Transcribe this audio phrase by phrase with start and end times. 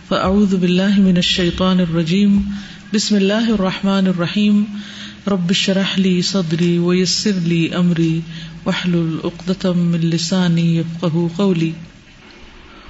[0.08, 2.36] فأعوذ بالله من الشيطان الرجيم.
[2.94, 4.64] بسم الله الرحمن الرحيم.
[5.26, 8.20] رب اشرح لي صدري ويسر لي أمري،
[8.64, 11.70] واحلل عقدة من لساني يفقه قولي.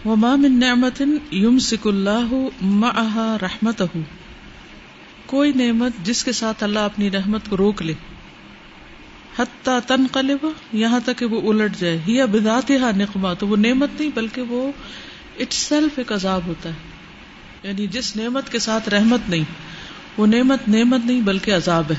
[0.04, 3.98] وما من نعمة يمسك الله معها رحمته.
[5.26, 7.92] کوئی نعمت جس کے ساتھ اللہ اپنی رحمت کو روک لے
[9.38, 13.56] حتیٰ تن قلب یہاں تک کہ وہ الٹ جائے۔ یا بذات ہا نقما تو وہ
[13.56, 14.72] نعمت نہیں، بلکہ وہ
[15.38, 16.74] اٹ سیلف ایک عذاب ہوتا ہے۔
[17.62, 19.44] یعنی جس نعمت کے ساتھ رحمت نہیں،
[20.16, 21.96] وہ نعمت نعمت نہیں، بلکہ عذاب ہے۔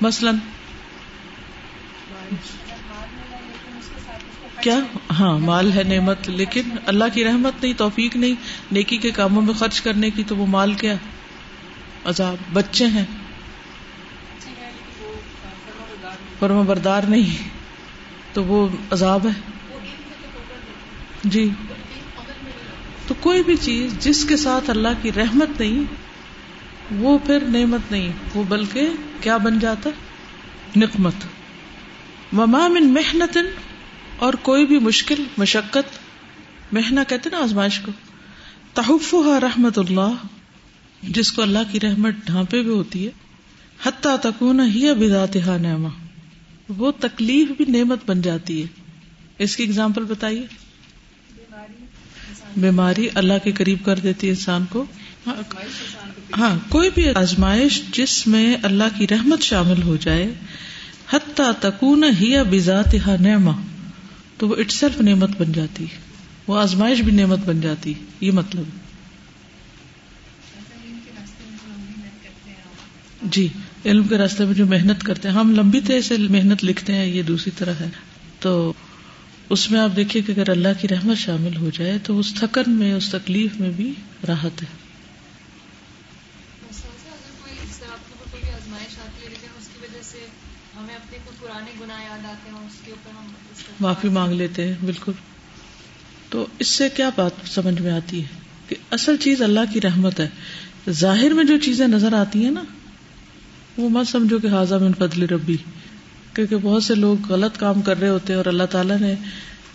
[0.00, 0.36] مثلاً،
[4.60, 4.78] کیا؟
[5.10, 8.34] ہاں مال ہے نعمت، لیکن اللہ کی رحمت نہیں، توفیق نہیں،
[8.72, 10.94] نیکی کے کاموں میں خرچ کرنے کی، تو وہ مال کیا؟
[12.04, 13.04] عذاب۔ بچے ہیں۔
[16.42, 17.48] فرما بردار نہیں
[18.32, 19.40] تو وہ عذاب ہے۔
[21.24, 21.48] جی۔
[23.06, 25.84] تو کوئی بھی چیز جس کے ساتھ اللہ کی رحمت نہیں،
[26.94, 28.88] وہ پھر نعمت نہیں، وہ بلکہ
[29.20, 29.90] کیا بن جاتا؟
[30.76, 31.14] نقمت۔
[32.32, 33.38] وما من محنت
[34.18, 35.98] اور کوئی بھی مشکل، مشقت
[36.72, 37.92] محنت کہتے نا آزمائش کو۔
[38.74, 40.14] تحف رحمت اللہ،
[41.02, 43.10] جس کو اللہ کی رحمت ڈھانپے ہوئے ہوتی ہے۔
[43.84, 45.88] حتیٰ تکون ہی بدات نعمہ
[46.76, 48.66] وہ تکلیف بھی نعمت بن جاتی ہے۔
[49.38, 50.46] اس کی اگزامپل بتائیے۔
[52.56, 54.84] بیماری اللہ کے قریب کر دیتی ہے انسان کو۔
[56.38, 60.34] ہاں کوئی بھی آزمائش جس میں اللہ کی رحمت شامل ہو جائے،
[61.12, 63.50] حتیٰ تکون ہی بذات نعمہ،
[64.36, 65.98] تو وہ اٹ سیلف نعمت بن جاتی ہے۔
[66.46, 68.64] وہ آزمائش بھی نعمت بن جاتی یہ مطلب۔
[73.22, 73.48] جی۔
[73.86, 77.06] علم کے راستے میں جو محنت کرتے ہیں ہم لمبی طرح سے محنت لکھتے ہیں
[77.06, 77.88] یہ دوسری طرح ہے۔
[78.40, 78.72] تو
[79.48, 82.70] اس میں آپ دیکھیے کہ اگر اللہ کی رحمت شامل ہو جائے تو اس تھکن
[82.70, 83.92] میں اس تکلیف میں بھی
[84.28, 84.66] راحت ہے۔
[93.80, 95.12] معافی مانگ لیتے ہیں بالکل۔
[96.28, 98.28] تو اس سے کیا بات سمجھ میں آتی ہے؟
[98.68, 100.28] کہ اصل چیز اللہ کی رحمت ہے۔
[100.90, 102.62] ظاہر میں جو چیزیں نظر آتی ہیں نا
[103.78, 105.56] وہ مت سمجھو کہ حاضہ من فضل ربی،
[106.34, 109.14] کیونکہ بہت سے لوگ غلط کام کر رہے ہوتے ہیں اور اللہ تعالیٰ نے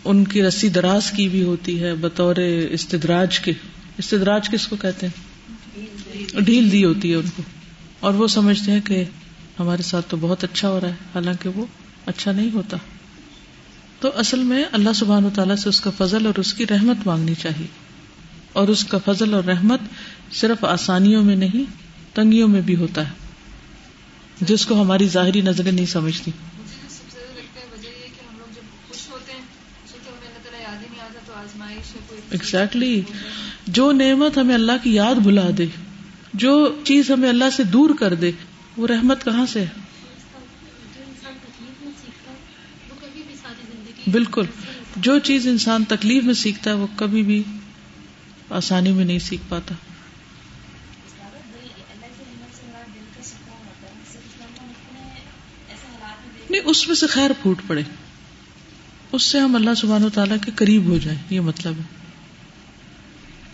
[0.06, 2.36] ان کی رسی دراز کی بھی ہوتی ہے بطور
[2.70, 3.52] استدراج کے۔
[3.98, 5.28] استدراج کس کو کہتے ہیں؟
[6.40, 7.44] ڈھیل دی ہوتی ہے ان کو۔
[8.00, 9.04] اور وہ سمجھتے ہیں کہ
[9.60, 11.66] ہمارے ساتھ تو بہت اچھا ہو رہا ہے، حالانکہ وہ
[12.06, 12.78] اچھا نہیں ہوتا۔
[14.00, 17.08] تو اصل میں اللہ سبحان و تعالیٰ سے اس کا فضل اور اس کی رحمت
[17.08, 17.68] مانگنی چاہیے۔
[18.54, 19.80] اور اس کا فضل اور رحمت
[20.32, 21.64] صرف آسانیوں میں نہیں،
[22.16, 23.27] تنگیوں میں بھی ہوتا ہے۔
[24.42, 26.32] جس کو ہماری ظاہری نظریں نہیں سمجھتی۔
[32.32, 33.02] ایگزیکٹلی
[33.68, 35.66] جو نعمت ہمیں اللہ کی یاد بلا دے
[36.34, 38.32] جو چیز ہمیں اللہ سے دور کر دے
[38.78, 39.68] وہ رحمت کہاں سے ہے؟
[44.12, 44.44] بالکل۔
[44.96, 47.44] جو چیز انسان تکلیف میں سیکھتا ہے وہ کبھی بھی
[48.50, 49.76] آسانی میں نہیں سیکھ پاتا۔
[56.50, 57.82] نہیں، اس میں سے خیر پھوٹ پڑے۔
[59.12, 61.98] اس سے ہم اللہ سبحان و تعالیٰ کے قریب ہو جائیں، یہ مطلب ہے۔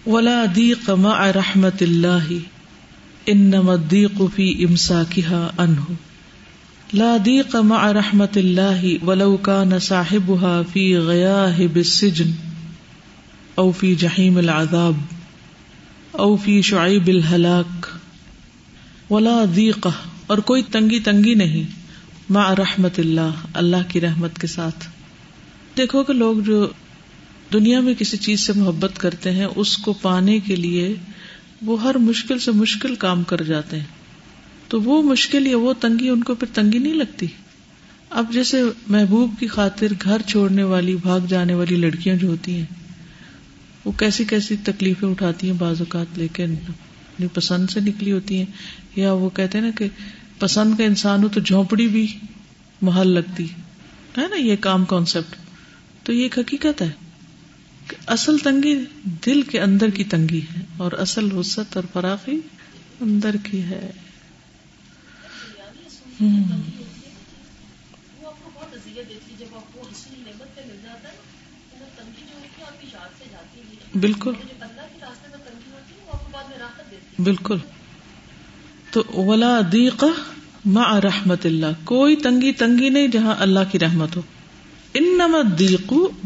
[0.09, 2.34] ولا دیق مع رحمت اللہ
[3.26, 5.94] انما الضيق في امساكها عنه
[6.94, 12.31] لا ضيق مع رحمت اللہ ولو كان صاحبها في غياهب السجن
[13.56, 14.94] او في جحيم العذاب
[16.12, 17.88] او في شعيب الهلاك۔
[19.12, 19.88] ولا ضيق
[20.28, 21.83] اور کوئی تنگی تنگی نہیں۔
[22.30, 24.88] مع رحمت اللہ اللہ کی رحمت کے ساتھ۔
[25.78, 26.68] دیکھو کہ لوگ جو
[27.54, 30.96] دنیا میں کسی چیز سے محبت کرتے ہیں، اس کو پانے کے لیے
[31.62, 33.86] وہ ہر مشکل سے مشکل کام کر جاتے ہیں۔
[34.68, 37.26] تو وہ مشکل یا وہ تنگی ان کو پھر تنگی نہیں لگتی۔
[38.10, 42.66] اب جیسے محبوب کی خاطر گھر چھوڑنے والی، بھاگ جانے والی لڑکیاں جو ہوتی ہیں،
[43.86, 48.46] وہ کیسی کیسی تکلیفیں اٹھاتی ہیں بعض اوقات، لیکن اپنی پسند سے نکلی ہوتی ہیں۔
[48.96, 49.88] یا وہ کہتے ہیں نا کہ
[50.39, 52.19] پسند کا انسان ہو تو جھونپڑی بھی
[52.81, 53.56] محل لگتی ہے۔
[54.18, 55.35] نا یہ کام کانسیپٹ
[56.06, 56.91] تو یہ ایک حقیقت ہے
[57.88, 58.85] کہ اصل تنگی
[59.25, 62.39] دل کے اندر کی تنگی ہے اور اصل وسط اور فراخی
[63.01, 63.91] اندر کی ہے۔
[74.00, 74.33] بالکل۔
[77.19, 77.57] بالکل۔
[78.94, 80.04] تو ولا دیق
[80.66, 84.22] مع رحمت اللہ کوئی تنگی تنگی نہیں جہاں اللہ کی رحمت ہو۔
[84.94, 85.63] ان نمت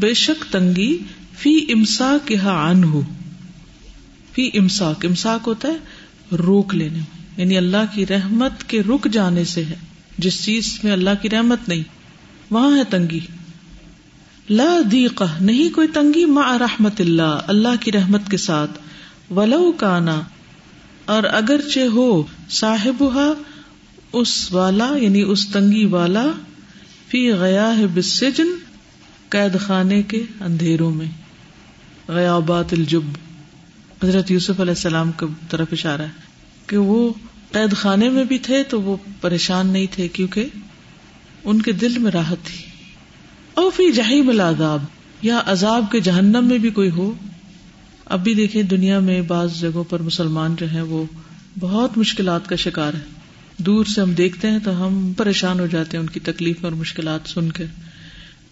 [0.00, 0.98] بے شک تنگی
[1.38, 2.36] فی امسا کے
[2.84, 3.00] ہو
[4.32, 5.76] فی امساک امساک ہوتا ہے
[6.36, 6.98] روک لینے
[7.36, 9.74] یعنی اللہ کی رحمت کے رک جانے سے ہے۔
[10.18, 11.82] جس چیز میں اللہ کی رحمت نہیں،
[12.50, 13.20] وہاں ہے تنگی۔
[14.50, 18.70] لا دیقہ نہیں کوئی تنگی، مع رحمت اللہ اللہ کی رحمت کے ساتھ۔
[19.32, 20.20] ولو کانا
[21.08, 23.04] اور اگرچہ ہو صاحب
[24.12, 26.26] اس والا یعنی اس تنگی والا،
[27.08, 28.46] فی گیا ہے بسجن
[29.28, 31.06] قید خانے کے اندھیروں میں۔
[32.08, 33.00] غیابات الجب۔
[34.04, 36.08] حضرت یوسف علیہ السلام کی طرف اشارہ ہے
[36.66, 37.12] کہ وہ
[37.52, 40.46] قید خانے میں بھی تھے تو وہ پریشان نہیں تھے کیونکہ
[41.44, 42.64] ان کے دل میں راحت تھی۔
[43.54, 44.82] او فی جہیم العذاب،
[45.22, 47.14] یا عذاب کے جہنم میں بھی کوئی ہو
[48.08, 51.04] اب بھی دیکھیں دنیا میں بعض جگہوں پر مسلمان جو ہیں وہ
[51.60, 53.18] بہت مشکلات کا شکار ہے
[53.56, 56.72] دور سے ہم دیکھتے ہیں تو ہم پریشان ہو جاتے ہیں ان کی تکلیف اور
[56.72, 57.64] مشکلات سن کے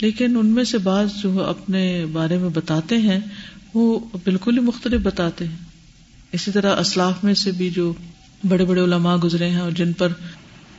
[0.00, 3.20] لیکن ان میں سے بعض جو اپنے بارے میں بتاتے ہیں
[3.74, 5.56] وہ بالکل ہی مختلف بتاتے ہیں۔
[6.32, 7.92] اسی طرح اسلاف میں سے بھی جو
[8.48, 10.08] بڑے بڑے علماء گزرے ہیں اور جن پر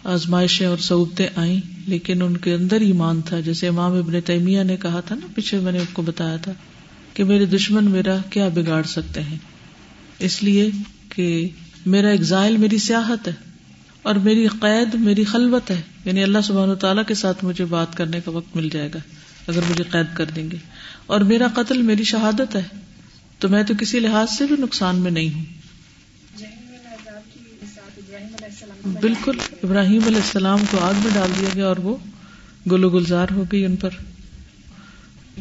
[0.04, 4.78] آزمائشیں اور سعودتیں آئیں، لیکن ان کے اندر ایمان تھا۔ جیسے امام ابن تیمیہ نے
[4.78, 6.52] کہا تھا نا، پیچھے میں نے آپ کو بتایا تھا۔
[7.18, 9.38] کہ میرے دشمن میرا کیا بگاڑ سکتے ہیں؟
[10.20, 10.70] اس لیے
[11.16, 11.50] کہ
[11.86, 13.34] میرا ایگزائل میری سیاحت ہے
[14.02, 18.22] اور میری قید میری خلوت ہے۔ یعنی اللہ سبحانہ تعالیٰ کے ساتھ مجھے بات کرنے
[18.22, 19.00] کا وقت مل جائے گا
[19.48, 20.58] اگر مجھے قید کر دیں گے۔
[21.06, 22.64] اور میرا قتل میری شہادت ہے۔
[23.40, 25.46] تو میں تو کسی لحاظ سے بھی نقصان میں نہیں ہوں۔
[29.02, 31.98] بالکل، ابراہیم علیہ السلام کو آگ میں ڈال دیا گیا اور وہ
[32.72, 33.90] گلو گلزار ہو گئی ان پر۔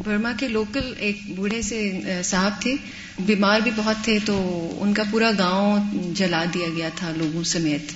[0.05, 1.93] برما کے لوکل ایک بوڑھے سے
[2.25, 2.75] صاحب تھے۔
[3.19, 4.37] بیمار بھی بہت تھے تو
[4.81, 5.85] ان کا پورا گاؤں
[6.15, 7.93] جلا دیا گیا تھا لوگوں سمیت۔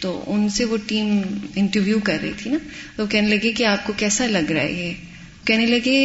[0.00, 1.20] تو ان سے وہ ٹیم
[1.56, 2.58] انٹرویو کر رہی تھی نا۔
[2.96, 4.92] تو کہنے لگے کہ آپ کو کیسا لگ رہا ہے یہ؟
[5.46, 5.98] کہنے لگے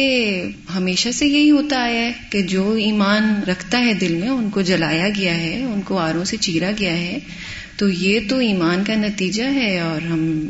[0.74, 4.60] ہمیشہ سے یہی ہوتا آیا ہے کہ جو ایمان رکھتا ہے دل میں، ان کو
[4.62, 7.18] جلایا گیا ہے، ان کو آروں سے چیرا گیا ہے۔
[7.76, 10.48] تو یہ تو ایمان کا نتیجہ ہے اور ہم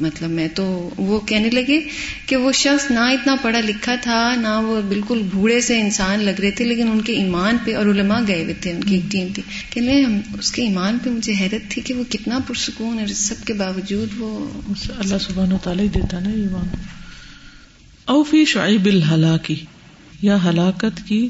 [0.00, 1.80] مطلب میں تو وہ کہنے لگے
[2.26, 6.40] کہ وہ شخص نہ اتنا پڑھا لکھا تھا نہ وہ بالکل بوڑھے سے انسان لگ
[6.40, 9.12] رہے تھے لیکن ان کے ایمان پہ اور علماء گئے ہوئے تھے ان کی ایک
[9.12, 12.98] ٹیم تھی۔ کہ ہم اس کے ایمان پہ مجھے حیرت تھی کہ وہ کتنا پرسکون
[12.98, 14.60] ہے سب کے باوجود وہ
[14.98, 16.68] اللہ سبحانہ تعالیٰ ہی دیتا نا ایمان۔
[18.04, 19.64] اوفی شعیب الحلاکی
[20.22, 21.28] یا ہلاکت کی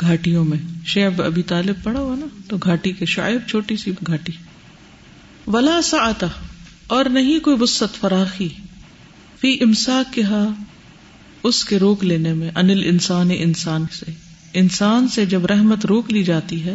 [0.00, 4.32] گھاٹیوں میں۔ شیب ابھی طالب پڑا ہوا نا تو گھاٹی کے شاعب چھوٹی سی گھاٹی۔
[5.46, 6.10] ولا سا
[6.92, 8.48] اور نہیں کوئی وسط فراخی۔
[9.40, 10.48] فی امسا کہا
[11.42, 14.10] اس کے روک لینے میں، انل انسان انسان سے۔
[14.54, 16.74] انسان سے جب رحمت روک لی جاتی ہے،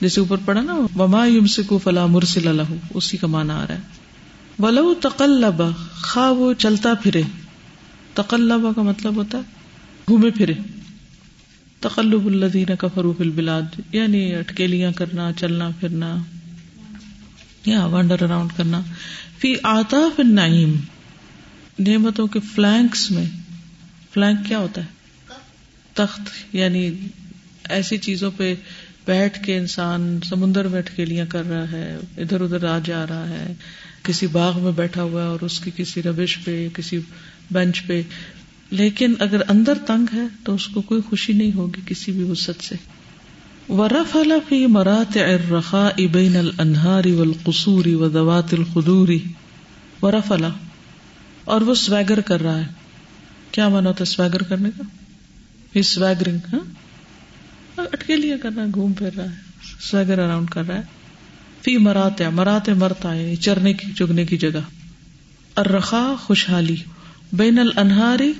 [0.00, 3.74] جیسے اوپر پڑا نا، وما یم کو فلا مرسل الح اسی کا مانا آ رہا
[3.74, 3.80] ہے۔
[4.58, 7.22] ولو تقلبا خا وہ چلتا پھرے۔
[8.14, 9.42] تقلبا کا مطلب ہوتا ہے،
[10.08, 10.52] گھومے پھرے۔
[11.80, 16.16] تقلب الدین کا فروف البلاد یعنی اٹکیلیاں کرنا، چلنا پھرنا،
[17.66, 18.80] یا ونڈر اراؤنڈ کرنا۔
[19.44, 20.76] فی آتا پھر نعیم
[21.78, 23.24] نعمتوں کے فلینکس میں۔
[24.14, 24.86] فلینک کیا ہوتا ہے؟
[25.94, 26.20] تخت
[26.54, 26.90] یعنی
[27.68, 28.54] ایسی چیزوں پہ
[29.06, 33.28] بیٹھ کے انسان سمندر بیٹھ کے لیے کر رہا ہے، ادھر ادھر آ جا رہا
[33.28, 33.54] ہے۔
[34.02, 37.00] کسی باغ میں بیٹھا ہوا ہے اور اس کی کسی ربش پہ، کسی
[37.50, 38.02] بینچ پہ۔
[38.70, 42.62] لیکن اگر اندر تنگ ہے تو اس کو کوئی خوشی نہیں ہوگی کسی بھی وسط
[42.62, 42.74] سے۔
[43.68, 49.08] ورفل فی مرات الرخاء بین الانہار والقصور وذوات الخدور.
[50.02, 50.44] ورفل.
[51.44, 52.66] اور وہ سویگر کر رہا ہے.
[53.50, 54.82] کیا مانا ہوتا ہے سویگر کرنے کا؟
[55.76, 56.60] ہی سویگرنگ ہاں؟
[57.76, 58.16] اٹکے
[58.74, 59.36] گھوم پھر رہا ہے،
[59.80, 60.82] سویگر اراؤنڈ کر رہا ہے۔
[61.62, 64.60] فی مرات مرات مرتا یعنی چرنے کی، چگنے کی جگہ۔
[65.56, 66.76] الرخا خوشحالی۔
[67.32, 68.32] بین الانہاری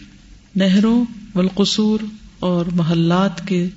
[0.56, 1.04] نہروں،
[1.34, 2.00] والقصور
[2.38, 3.68] اور محلات کے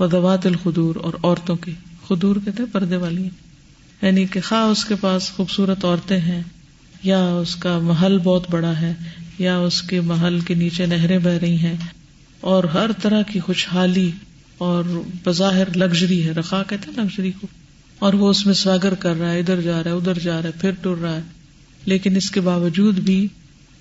[0.00, 1.72] ودوات الخدور اور عورتوں کی
[2.08, 3.28] خدور کہتے ہیں پردے والی۔
[4.02, 6.42] یعنی کہ خواہ اس کے پاس خوبصورت عورتیں ہیں،
[7.02, 8.94] یا اس کا محل بہت بڑا ہے،
[9.38, 11.76] یا اس کے محل کے نیچے نہریں بہ رہی ہیں،
[12.40, 14.10] اور ہر طرح کی خوشحالی
[14.58, 14.84] اور
[15.24, 17.46] بظاہر لگژری ہے۔ رخا کہتے ہیں لگژری کو۔
[17.98, 20.48] اور وہ اس میں سواگر کر رہا ہے، ادھر جا رہا ہے، ادھر جا رہا
[20.48, 21.22] ہے، پھر ٹر رہا ہے۔
[21.84, 23.28] لیکن اس کے باوجود بھی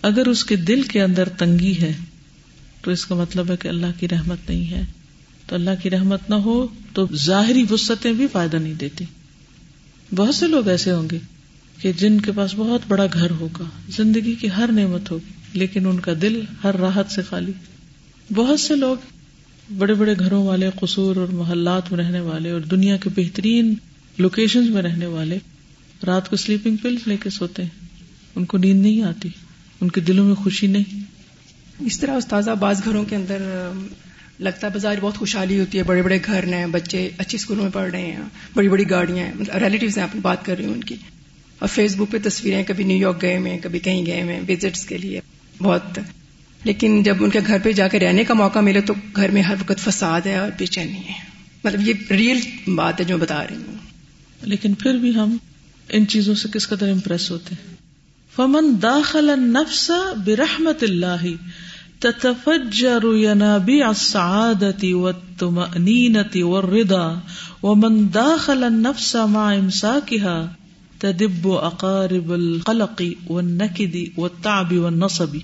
[0.02, 1.92] اگر اس کے دل کے اندر تنگی ہے،
[2.82, 4.82] تو اس کا مطلب ہے کہ اللہ کی رحمت نہیں ہے۔
[5.48, 9.06] تو اللہ کی رحمت نہ ہو تو ظاہری وسطیں بھی فائدہ نہیں دیتی۔
[10.16, 11.20] بہت سے لوگ ایسے ہوں گے
[11.82, 16.00] کہ جن کے پاس بہت بڑا گھر ہوگا، زندگی کی ہر نعمت ہوگی، لیکن ان
[16.00, 17.52] کا دل ہر راحت سے خالی۔
[18.34, 18.96] بہت سے لوگ
[19.78, 23.74] بڑے بڑے گھروں والے، قصور اور محلات میں رہنے والے اور دنیا کے بہترین
[24.18, 25.38] لوکیشن میں رہنے والے
[26.06, 27.70] رات کو سلیپنگ پلس لے کے سوتے ہیں۔
[28.36, 29.30] ان کو نیند نہیں آتی،
[29.82, 31.04] ان کے دلوں میں خوشی نہیں۔
[31.80, 33.70] اس طرح استاذہ، بعض گھروں کے اندر
[34.40, 37.72] لگتا ہے بازار بہت خوشحالی ہوتی ہے، بڑے بڑے گھر ہیں، بچے اچھی اسکولوں میں
[37.72, 38.20] پڑھ رہے ہیں،
[38.54, 40.96] بڑی بڑی گاڑیاں ہیں مطلب ریلیٹیوز ہیں، آپ بات کر رہی ہوں ان کی۔
[41.60, 44.86] اور فیس بک پہ تصویریں کبھی نیو یارک گئے ہوئے کبھی کہیں گئے ہوئے وزٹس
[44.86, 45.22] کے لیے
[45.58, 46.00] بہت۔
[46.64, 49.42] لیکن جب ان کے گھر پہ جا کے رہنے کا موقع ملے تو گھر میں
[49.42, 51.14] ہر وقت فساد ہے اور بے چینی ہے۔
[51.64, 53.76] مطلب یہ ریئل بات ہے جو بتا رہی ہوں۔
[54.42, 55.38] لیکن پھر بھی ہم
[55.90, 57.76] ان چیزوں سے کس قدر امپریس ہوتے ہیں؟
[58.36, 59.92] فمن داخل النفس
[60.26, 61.26] برحمت اللہ
[62.04, 67.20] تتفجر ينابيع السعادة والطمأنينة والرضا،
[67.64, 70.46] ومن داخل النفس مع امساكها
[71.00, 75.38] تدب اقارب القلق والنكد والتعب والنصب.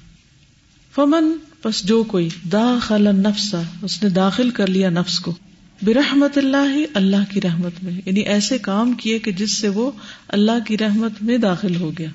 [0.95, 5.35] فمن؟ پس جو کوئی داخل النفس، اس نے داخل کر لیا نفس کو.
[5.81, 7.93] برحمت اللہ اللہ کی رحمت میں.
[8.05, 9.91] یعنی ایسے کام کیے کہ جس سے وہ
[10.27, 12.09] اللہ کی رحمت میں داخل ہو گیا.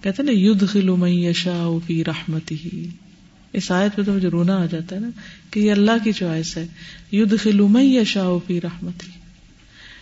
[0.00, 2.54] کہتے نا، یدخل من یشاء فی رحمتہ
[3.56, 5.10] اس آیت میں تو مجھے رونا آ جاتا ہے نا
[5.50, 6.66] کہ یہ اللہ کی چوائس ہے۔
[7.12, 9.06] یدخل من یشاء فی رحمتہ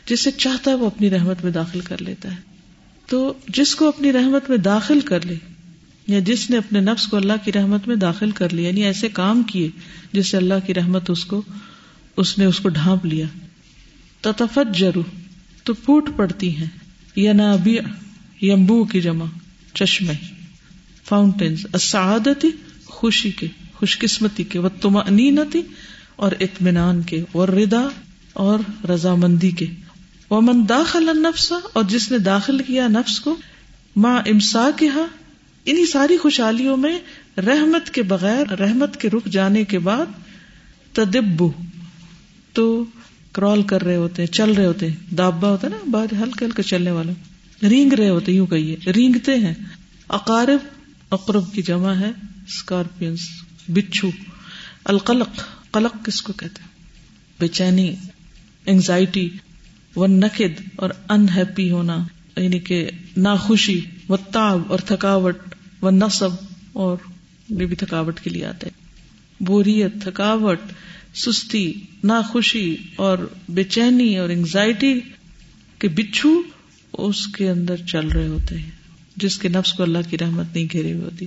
[0.06, 2.36] جسے چاہتا ہے وہ اپنی رحمت میں داخل کر لیتا ہے۔
[3.06, 5.34] تو جس کو اپنی رحمت میں داخل کر لے،
[6.06, 9.08] یا جس نے اپنے نفس کو اللہ کی رحمت میں داخل کر لیا یعنی ایسے
[9.08, 9.68] کام کیے
[10.12, 11.42] جس سے اللہ کی رحمت اس کو،
[12.16, 13.26] اس نے اس کو ڈھانپ لیا۔
[14.20, 15.02] تتفت جرو
[15.64, 16.66] تو پھوٹ پڑتی ہیں۔
[17.16, 17.78] یا نابی
[18.42, 19.24] یمبو کی جمع،
[19.74, 20.14] چشمے۔
[21.04, 22.48] فاؤنٹینس اسعادتی
[22.94, 24.96] خوشی کے خوش قسمتی کے وہ تم
[26.16, 27.88] اور اطمینان کے اور ردا
[28.32, 28.58] اور
[28.90, 29.66] رضامندی کے۔
[30.30, 33.36] وہ من داخل النفس، اور جس نے داخل کیا نفس کو
[33.96, 34.88] ماں امسا کے
[35.66, 36.98] انہیں ساری خوشحالیوں میں
[37.40, 40.06] رحمت کے بغیر، رحمت کے رک جانے کے بعد،
[40.92, 41.50] تدبو،
[42.52, 42.84] تو
[43.32, 46.44] کرال کر رہے ہوتے ہیں، چل رہے ہوتے ہیں۔ دابا ہوتا ہے نا باہر ہلکے
[46.44, 47.12] ہلکے چلنے والا۔
[47.68, 49.54] رینگ رہے ہوتے یوں کہیے، رینگتے ہیں۔
[50.08, 50.62] اقارب،
[51.10, 52.10] اقرب کی جمع ہے۔
[52.48, 53.28] اسکارپینس
[53.68, 54.10] بچھو،
[54.84, 56.68] القلق، قلق کس کو کہتے ہیں؟
[57.40, 57.94] بے چینی
[58.64, 59.28] اینگزائٹی
[59.96, 61.96] و نقد اور انہیپی ہونا
[62.36, 65.38] یعنی کہ ناخوشی و تاب اور تھکاوٹ
[65.82, 66.30] و نصب
[66.72, 66.96] اور
[67.48, 68.84] یہ بھی تھکاوٹ کے لیے آتا ہے
[69.40, 70.60] بوریت، تھکاوٹ،
[71.14, 71.72] سستی،
[72.04, 75.00] ناخوشی اور بے چینی اور انگزائٹی
[75.78, 76.42] کے بچھو
[76.92, 78.70] اس کے اندر چل رہے ہوتے ہیں،
[79.16, 81.26] جس کے نفس کو اللہ کی رحمت نہیں گھیری ہوئی ہوتی۔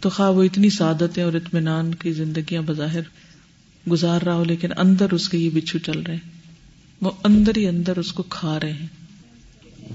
[0.00, 3.00] تو خواہ وہ اتنی سعادتیں اور اطمینان کی زندگیاں بظاہر
[3.90, 6.30] گزار رہا ہو لیکن اندر اس کے یہ بچھو چل رہے ہیں۔
[7.00, 8.86] وہ اندر ہی اندر اس کو کھا رہے ہیں۔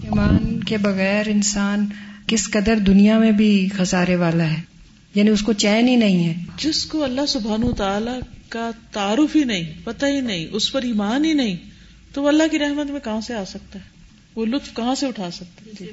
[0.01, 1.88] ایمان کے بغیر انسان
[2.27, 4.62] کس قدر دنیا میں بھی خسارے والا ہے
[5.15, 8.19] یعنی اس کو چین ہی نہیں ہے۔ جس کو اللہ سبحان تعالی
[8.50, 11.57] کا تعارف ہی نہیں پتہ ہی نہیں اس پر ایمان ہی نہیں
[12.13, 13.83] تو وہ اللہ کی رحمت میں کہاں سے آ سکتا ہے؟
[14.36, 15.88] وہ لطف کہاں سے اٹھا سکتا ہے؟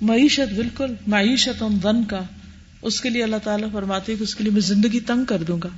[0.00, 2.20] معیشت بالکل معیشت دن کا۔
[2.84, 5.58] اس کے لیے اللہ تعالیٰ فرماتے کہ اس کے لیے میں زندگی تنگ کر دوں
[5.62, 5.68] گا۔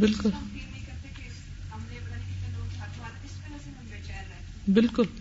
[0.00, 0.30] بالکل۔
[4.72, 5.17] بالکل۔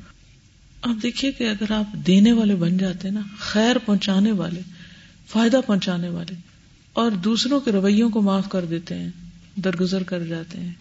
[0.88, 4.62] اب دیکھیے کہ اگر آپ دینے والے بن جاتے نا، خیر پہنچانے والے،
[5.28, 6.34] فائدہ پہنچانے والے،
[6.94, 9.10] اور دوسروں کے رویوں کو معاف کر دیتے ہیں،
[9.56, 10.74] درگزر کر جاتے ہیں،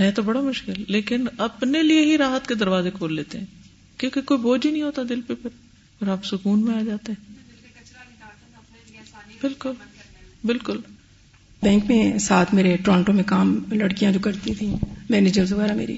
[0.00, 3.46] ہے تو بڑا مشکل، لیکن اپنے لیے ہی راحت کے دروازے کھول لیتے ہیں،
[3.98, 5.50] کیونکہ کوئی بوجھ ہی نہیں ہوتا دل پہ پھر،
[6.00, 7.36] اور آپ سکون میں آ جاتے ہیں۔
[9.40, 9.72] بالکل
[10.44, 10.78] بالکل۔
[11.62, 14.76] بینک میں ساتھ میرے ٹورانٹو میں کام لڑکیاں جو کرتی تھیں
[15.10, 15.96] مینیجر وغیرہ میری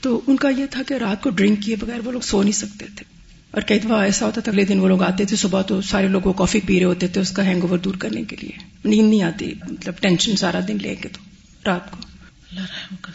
[0.00, 2.52] تو ان کا یہ تھا کہ رات کو ڈرنک کیے بغیر وہ لوگ سو نہیں
[2.52, 5.62] سکتے تھے۔ اور کئی دفعہ ایسا ہوتا تھا، اگلے دن وہ لوگ آتے تھے، صبح
[5.62, 8.22] تو سارے لوگ وہ کافی پی رہے ہوتے تھے اس کا ہینگ اوور دور کرنے
[8.22, 11.20] کے لیے۔ نیند نہیں آتی مطلب ٹینشن سارا دن لے کے تو
[11.66, 11.96] رات کو۔
[12.50, 13.12] اللہ رحم کر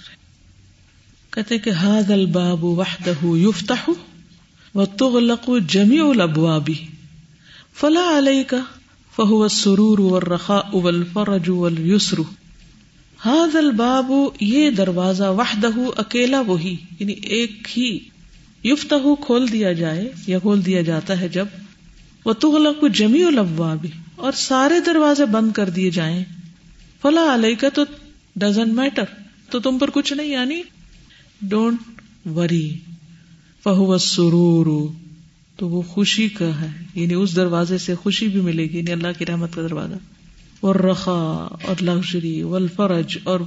[1.34, 3.92] کہتے کہ ہاد الباب وحدہ یفتح
[4.76, 6.70] وتغلق جمیع الابواب۔
[7.74, 8.58] فلا علیکہ،
[9.16, 12.18] فہو السرور والرخاء والفرج واليسر
[13.26, 18.00] هذا الباب یہ دروازہ وحدہ اکیلا وہی یعنی ایک ہی
[18.64, 21.46] یفتح کھول دیا جائے یا کھول دیا جاتا ہے جب
[22.26, 26.24] وہ تغلق جمیع الابواب اور سارے دروازے بند کر دیے جائیں۔
[27.02, 27.84] فلا علیہ کا تو
[28.36, 29.04] ڈزنٹ میٹر
[29.50, 30.62] تو تم پر کچھ نہیں یعنی
[31.42, 32.02] ڈونٹ
[32.36, 32.78] وری
[33.64, 34.92] فہو السرور،
[35.56, 39.18] تو وہ خوشی کا ہے یعنی اس دروازے سے خوشی بھی ملے گی یعنی اللہ
[39.18, 40.15] کی رحمت کا دروازہ۔
[40.66, 43.40] اور رخا اور لگژری والفرج اور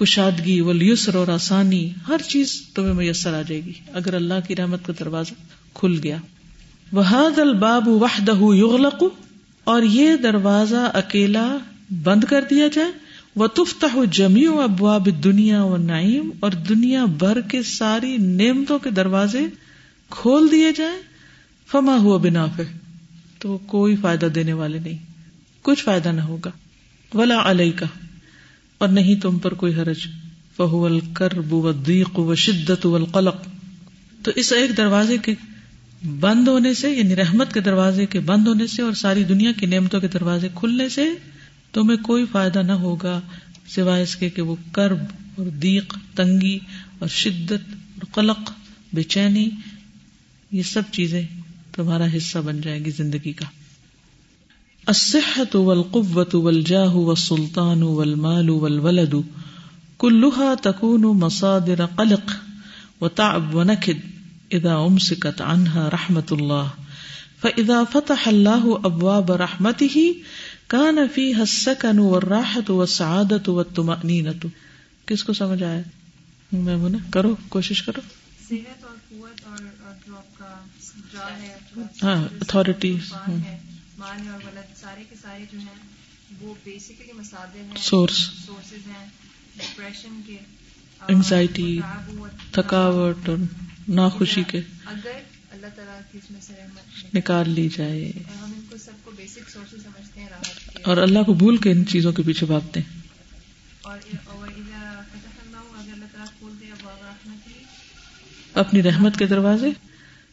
[0.00, 4.86] کشادگی ولیسر اور آسانی، ہر چیز تمہیں میسر آ جائے گی، اگر اللہ کی رحمت
[4.86, 5.34] کا دروازہ
[5.74, 6.16] کھل گیا۔
[6.92, 9.04] وحد الباب وحدہ یغلق
[9.64, 11.56] اور یہ دروازہ اکیلا
[12.02, 12.90] بند کر دیا جائے۔
[13.36, 18.90] وہ تفتح جمی و ابواب دنیا و نعیم اور دنیا بھر کے ساری نعمتوں کے
[18.90, 19.40] دروازے
[20.10, 20.98] کھول دیے جائیں۔
[21.70, 22.62] فما ہوا بنا پہ
[23.38, 25.15] تو کوئی فائدہ دینے والے نہیں۔
[25.66, 26.50] کچھ فائدہ نہ ہوگا۔
[27.14, 27.86] ولا علیہ کا
[28.78, 29.98] اور نہیں تم پر کوئی حرج۔
[30.56, 32.86] فہو الکرب و دیق و شدت
[34.22, 35.34] تو اس ایک دروازے کے
[36.20, 39.66] بند ہونے سے یعنی رحمت کے دروازے کے بند ہونے سے اور ساری دنیا کی
[39.66, 41.04] نعمتوں کے دروازے کھلنے سے
[41.72, 43.20] تمہیں کوئی فائدہ نہ ہوگا،
[43.68, 44.98] سوائے اس کے کہ وہ کرب
[45.36, 46.58] اور دیق، تنگی
[46.98, 48.52] اور شدت اور قلق،
[48.92, 49.48] بے چینی،
[50.52, 51.22] یہ سب چیزیں
[51.72, 53.44] تمہارا حصہ بن جائیں گی زندگی کا۔
[54.86, 59.14] الصحت والقوت والجاہ والسلطان والمال والولد
[59.98, 62.34] کلها تکون مصادر قلق
[63.00, 64.04] وتعب ونکد
[64.50, 66.70] اذا امسکت عنها رحمت اللہ
[67.40, 70.06] فاذا فتح اللہ ابواب رحمته
[70.68, 74.46] کان فی السکن والراحت والسعادت والطمأنینت
[75.06, 75.82] کس کو سمجھ آیا؟
[76.52, 78.00] میں کرو کوشش کرو.
[78.48, 79.58] صحت اور قوت اور
[80.06, 81.56] جو آپ کا ہے
[82.02, 82.96] ہاں اتھارٹی
[83.98, 85.74] مان اور ولد سارے کے سارے جو ہیں
[86.40, 89.06] وہ بیسیکلی مسادے ہیں سورس سورسز ہیں
[89.56, 90.36] ڈپریشن کے
[91.08, 91.80] انگزائٹی
[92.52, 93.36] تھکاوٹ اور
[93.88, 95.10] ناخوشی کے اگر
[95.50, 99.10] اللہ تعالیٰ کی اس میں سے رحمت نکال لی جائے۔ ہم ان کو سب کو
[99.16, 102.46] بیسک سورسز سمجھتے ہیں راحت کے۔ اور اللہ کو بھول کے ان چیزوں کے پیچھے
[102.46, 103.00] بھاگتے ہیں۔
[103.82, 103.98] اور
[108.54, 109.66] اپنی رحمت کے دروازے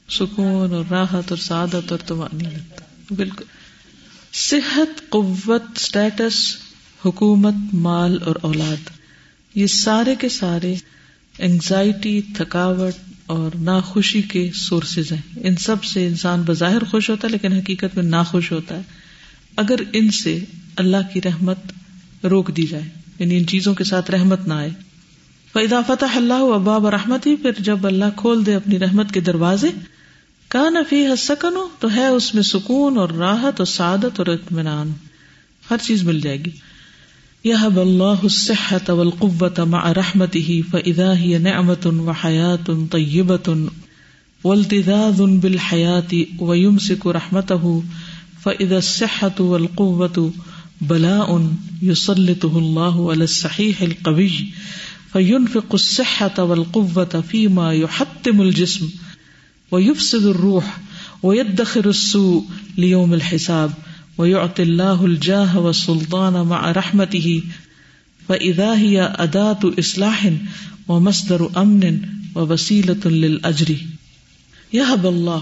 [0.09, 2.81] سکون اور راحت اور سعادت اور تمانینت
[3.15, 3.43] بالکل۔
[4.33, 6.57] صحت، قوت اسٹیٹس
[7.05, 8.89] حکومت، مال اور اولاد،
[9.55, 10.75] یہ سارے کے سارے
[11.39, 12.93] انگزائٹی تھکاوٹ
[13.25, 17.95] اور ناخوشی کے سورسز ہیں۔ ان سب سے انسان بظاہر خوش ہوتا ہے، لیکن حقیقت
[17.95, 18.81] میں ناخوش ہوتا ہے۔
[19.55, 20.39] اگر ان سے
[20.75, 21.57] اللہ کی رحمت
[22.25, 22.89] روک دی جائے
[23.19, 24.69] یعنی ان چیزوں کے ساتھ رحمت نہ آئے۔
[25.53, 29.67] فیدا فتح اللہ اباب رحمت ہی پھر جب اللہ کھول دے اپنی رحمت کے دروازے
[30.53, 34.91] کا نفی سکن ہو تو ہے اس میں سکون اور راحت اور سعادت اور اطمینان۔
[35.71, 36.49] ہر چیز مل جائے گی۔
[37.43, 43.49] یہ اللہ الصحت والقوت مع رحمته فاذا هي نعمت وحیات طیبت
[44.43, 47.79] والتذاذ بالحیات ويمسك رحمته
[48.43, 50.19] فاذا الصحت والقوت
[50.81, 51.27] بلاء
[51.83, 54.45] يسلطه الله على الصحيح القوي
[55.13, 58.85] فينفق الصحة والقوة فيما يحتم الجسم۔
[59.73, 60.63] وہ ويفسد الروح
[61.23, 62.41] ويدخر السوء
[62.77, 63.71] ليوم الحساب
[64.17, 67.39] ويعطي الله الجاه والسلطان مع رحمته
[68.27, 70.27] فإذا هي أداة إصلاح
[70.87, 71.97] ومصدر أمن
[72.35, 73.73] ووسيلة للأجر.
[74.73, 75.39] يهب الله،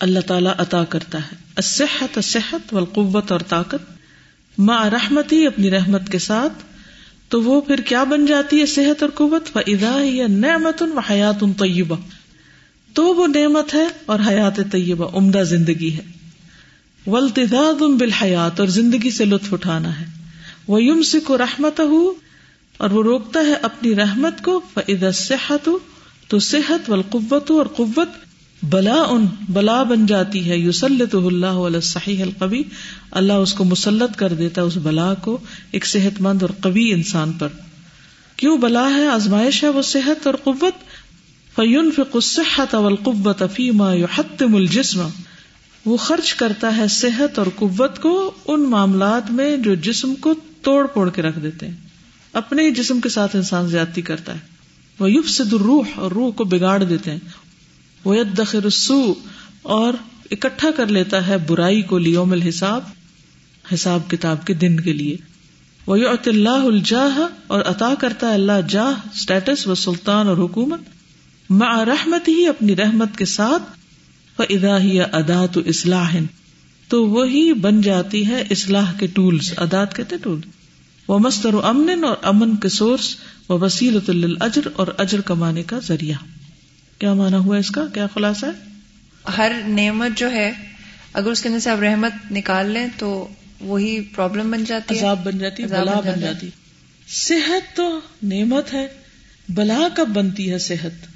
[0.00, 1.36] اللہ تعالیٰ عطا کرتا ہے.
[1.56, 3.98] الصحت الصحت والقوت اور طاقت
[4.58, 6.52] مع رحمتی اپنی رحمت کے ساتھ،
[7.28, 11.36] تو وہ پھر کیا بن جاتی ہے صحت اور قوت؟ فضا یا نعمت و حیات
[11.40, 11.96] ان طیبہ
[12.96, 16.02] تو وہ نعمت ہے اور حیات طیبہ، عمدہ زندگی ہے۔
[17.06, 20.06] ولتداد بالحیات، اور زندگی سے لطف اٹھانا ہے۔
[20.68, 22.14] وہ یم سے کو رحمت ہو
[22.76, 25.68] اور وہ روکتا ہے اپنی رحمت کو۔ فعد صحت
[26.28, 28.08] تو صحت والقوت، اور قوت
[28.62, 32.62] بلا ان بلا بن جاتی ہے۔ یوسلط اللہ علیہ صحیح القبی
[33.10, 35.38] اللہ اس کو مسلط کر دیتا ہے اس بلا کو۔
[35.70, 37.48] ایک صحت مند اور قوی انسان پر۔
[38.36, 40.85] کیوں بلا ہے؟ آزمائش ہے وہ صحت اور قوت۔
[41.56, 45.08] فیون فک صحت والقوت فیما یحتم الجسم۔
[45.84, 50.86] وہ خرچ کرتا ہے صحت اور قوت کو ان معاملات میں جو جسم کو توڑ
[50.86, 51.74] پھوڑ کے رکھ دیتے ہیں۔
[52.32, 54.38] اپنے ہی جسم کے ساتھ انسان زیادتی کرتا ہے۔
[54.98, 57.18] وہ یوف سے روح اور روح کو بگاڑ دیتے ہیں۔
[58.04, 58.14] وہ
[58.72, 59.14] سو
[59.62, 59.94] اور
[60.30, 62.84] اکٹھا کر لیتا ہے برائی کو لیوم الحساب،
[63.74, 65.16] حساب کتاب کے دن کے لیے۔
[65.86, 70.80] وہ اللہ الجاہ اور عطا کرتا ہے اللہ جاہ اسٹیٹس و سلطان اور حکومت۔
[71.50, 73.62] مع رحمت ہی اپنی رحمت کے ساتھ
[74.38, 76.16] ادا ہی ادا تو اصلاح
[76.88, 80.40] تو وہی بن جاتی ہے اصلاح کے ٹولس ادات کہتے ٹول۔
[81.08, 83.16] وہ مستر و امن اور امن کے سورس
[83.48, 86.16] و وسیلت اجر اور اجر کمانے کا ذریعہ۔
[86.98, 88.76] کیا مانا ہوا اس کا؟ کیا خلاصہ ہے؟
[89.38, 90.52] ہر نعمت جو ہے
[91.12, 93.28] اگر اس کے اندر سے آپ رحمت نکال لیں تو
[93.60, 96.48] وہی پرابلم بن جاتی عذاب بن جاتی بلا بن جاتی۔
[97.08, 98.86] صحت تو نعمت ہے
[99.48, 101.15] بلا کب بنتی ہے صحت؟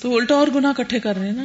[0.00, 1.44] تو الٹا اور گنا کٹھے کر رہے ہیں نا۔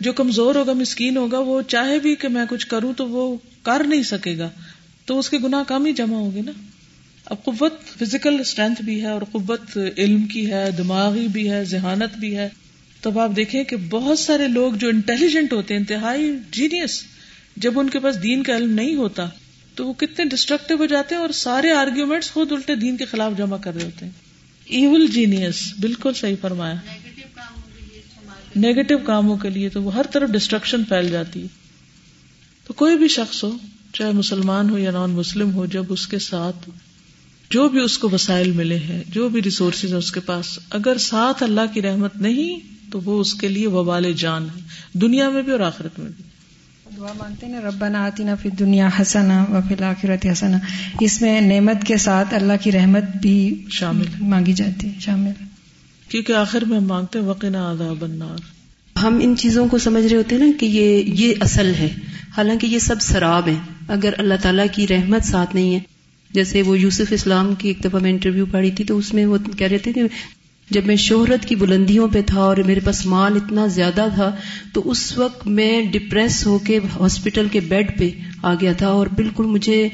[0.00, 3.82] جو کمزور ہوگا، مسکین ہوگا، وہ چاہے بھی کہ میں کچھ کروں تو وہ کر
[3.86, 4.50] نہیں سکے گا۔
[5.04, 6.52] تو اس کے گنا کم ہی جمع ہوگی نا۔
[7.24, 12.18] اب قوت فزیکل اسٹرینتھ بھی ہے اور قوت علم کی ہے، دماغی بھی ہے، ذہانت
[12.18, 12.48] بھی ہے۔
[13.00, 17.04] تب آپ دیکھیں کہ بہت سارے لوگ جو انٹیلیجنٹ ہوتے ہیں، انتہائی جینیس
[17.56, 19.28] جب ان کے پاس دین کا علم نہیں ہوتا،
[19.74, 23.32] تو وہ کتنے ڈسٹرکٹیو ہو جاتے ہیں اور سارے آرگیومنٹس خود الٹے دین کے خلاف
[23.38, 24.12] جمع کر رہے ہوتے ہیں۔
[24.64, 26.74] ایول جینیس بالکل صحیح فرمایا۔
[28.56, 31.46] نیگیٹو کاموں کے لیے تو وہ ہر طرف ڈسٹرکشن پھیل جاتی ہے۔
[32.66, 33.56] تو کوئی بھی شخص ہو
[33.92, 36.70] چاہے مسلمان ہو یا نان مسلم ہو جب اس کے ساتھ
[37.50, 40.98] جو بھی اس کو وسائل ملے ہیں جو بھی ریسورسز ہیں اس کے پاس اگر
[40.98, 42.60] ساتھ اللہ کی رحمت نہیں
[42.92, 44.60] تو وہ اس کے لیے وبال جان ہے۔
[44.98, 46.24] دنیا میں بھی اور آخرت میں بھی۔
[46.96, 50.58] دعا مانگتے نا ربنا آتینا فی دنیا حسنا و فی الاخرت حسنا۔
[51.00, 55.30] اس میں نعمت کے ساتھ اللہ کی رحمت بھی شامل مانگی جاتی ہے شامل
[56.08, 58.38] کیونکہ آخر میں ہم مانگتے وقنا عذاب النار۔
[59.02, 61.88] ہم ان چیزوں کو سمجھ رہے ہوتے ہیں نا کہ یہ یہ اصل ہے۔
[62.36, 63.54] حالانکہ یہ سب سراب ہے
[63.88, 65.80] اگر اللہ تعالیٰ کی رحمت ساتھ نہیں ہے،
[66.30, 69.38] جیسے وہ یوسف اسلام کی ایک دفعہ میں انٹرویو پڑھی تھی، تو اس میں وہ
[69.56, 70.02] کہہ رہے تھے کہ
[70.70, 74.36] جب میں شہرت کی بلندیوں پہ تھا اور میرے پاس مال اتنا زیادہ تھا،
[74.72, 78.10] تو اس وقت میں ڈپریس ہو کے ہاسپٹل کے بیڈ پہ
[78.42, 79.88] آ گیا تھا اور بالکل مجھے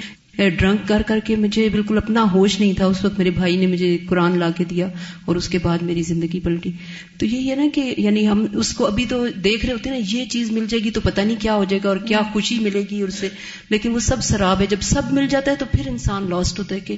[0.48, 3.66] ڈرنک کر کر کے مجھے بالکل اپنا ہوش نہیں تھا اس وقت میرے بھائی نے
[3.66, 4.88] مجھے قرآن لا کے دیا
[5.24, 6.70] اور اس کے بعد میری زندگی پلٹی۔
[7.18, 10.00] تو یہ ہے نا کہ یعنی ہم اس کو ابھی تو دیکھ رہے ہوتے ہیں
[10.00, 12.20] نا یہ چیز مل جائے گی تو پتہ نہیں کیا ہو جائے گا اور کیا
[12.32, 13.28] خوشی ملے گی اس سے۔
[13.70, 16.74] لیکن وہ سب شراب ہے جب سب مل جاتا ہے تو پھر انسان لاسٹ ہوتا
[16.74, 16.96] ہے کہ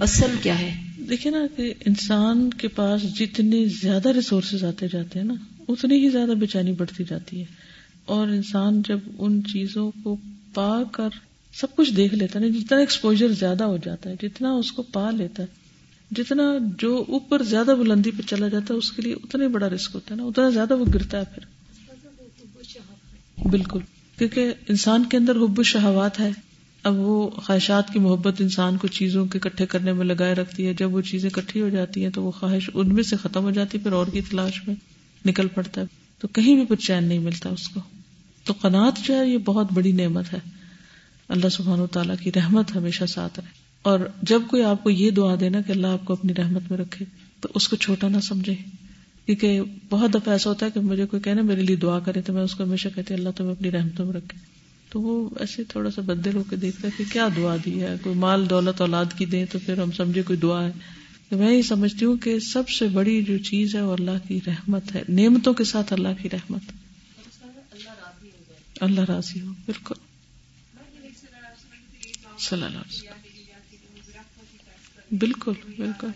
[0.00, 0.74] اصل کیا ہے۔
[1.08, 5.34] دیکھیں نا کہ انسان کے پاس جتنے زیادہ ریسورسز آتے جاتے ہیں نا
[5.68, 7.44] اتنی ہی زیادہ بےچانی بڑھتی جاتی ہے۔
[8.04, 10.16] اور انسان جب ان چیزوں کو
[10.54, 11.08] پا کر
[11.60, 15.10] سب کچھ دیکھ لیتا ہے، جتنا ایکسپوجر زیادہ ہو جاتا ہے، جتنا اس کو پا
[15.10, 15.48] لیتا ہے،
[16.10, 16.42] جتنا
[16.78, 19.90] جو اوپر زیادہ بلندی پہ چلا جاتا ہے، اس کے لیے اتنا ہی بڑا رسک
[19.94, 21.44] ہوتا ہے نا، اتنا زیادہ وہ گرتا ہے پھر۔
[23.48, 23.78] بالکل،
[24.18, 26.30] کیونکہ انسان کے اندر حب شہوات ہے۔
[26.82, 30.74] اب وہ خواہشات کی محبت انسان کو چیزوں کے اکٹھے کرنے میں لگائے رکھتی ہے۔
[30.74, 33.50] جب وہ چیزیں اکٹھی ہو جاتی ہیں تو وہ خواہش ان میں سے ختم ہو
[33.50, 34.74] جاتی ہے، پھر اور کی تلاش میں
[35.26, 35.86] نکل پڑتا ہے۔
[36.18, 37.80] تو کہیں بھی کچھ چین نہیں ملتا اس کو۔
[38.44, 40.57] تو قناط جو ہے، یہ بہت بڑی نعمت ہے۔
[41.28, 43.50] اللہ سبحان و تعالیٰ کی رحمت ہمیشہ ساتھ رہے۔
[43.82, 46.78] اور جب کوئی آپ کو یہ دعا دینا کہ اللہ آپ کو اپنی رحمت میں
[46.78, 47.04] رکھے،
[47.40, 48.54] تو اس کو چھوٹا نہ سمجھے۔
[49.26, 49.60] کیونکہ
[49.90, 52.42] بہت دفعہ ایسا ہوتا ہے کہ مجھے کوئی کہنا میرے لیے دعا کرے تو میں
[52.42, 54.38] اس کو ہمیشہ کہتی اللہ تمہیں اپنی رحمتوں میں رکھے۔
[54.90, 57.94] تو وہ ایسے تھوڑا سا بدل ہو کے دیکھتا ہے کہ کیا دعا دی ہے۔
[58.02, 60.72] کوئی مال، دولت، اولاد کی دیں تو پھر ہم سمجھے کوئی دعا ہے۔
[61.28, 64.40] تو میں یہ سمجھتی ہوں کہ سب سے بڑی جو چیز ہے وہ اللہ کی
[64.46, 66.62] رحمت ہے۔ نعمتوں کے ساتھ اللہ کی رحمت۔
[68.80, 69.94] اللہ راضی ہو، بالکل۔
[72.38, 73.08] صلی اللہ علیہ وسلم۔
[75.18, 76.08] بالکل بالکل۔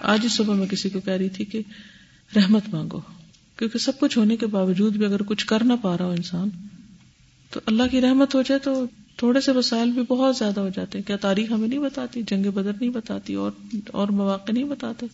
[0.00, 1.62] آج ہی صبح میں کسی کو کہہ رہی تھی کہ
[2.36, 3.00] رحمت مانگو،
[3.56, 6.48] کیونکہ سب کچھ ہونے کے باوجود بھی اگر کچھ کر نہ پا رہا ہو انسان،
[7.50, 8.84] تو اللہ کی رحمت ہو جائے تو
[9.16, 12.50] تھوڑے سے وسائل بھی بہت زیادہ ہو جاتے ہیں۔ کیا تاریخ ہمیں نہیں بتاتی، جنگ
[12.50, 13.52] بدر نہیں بتاتی، اور
[13.86, 15.06] اور مواقع نہیں بتاتے۔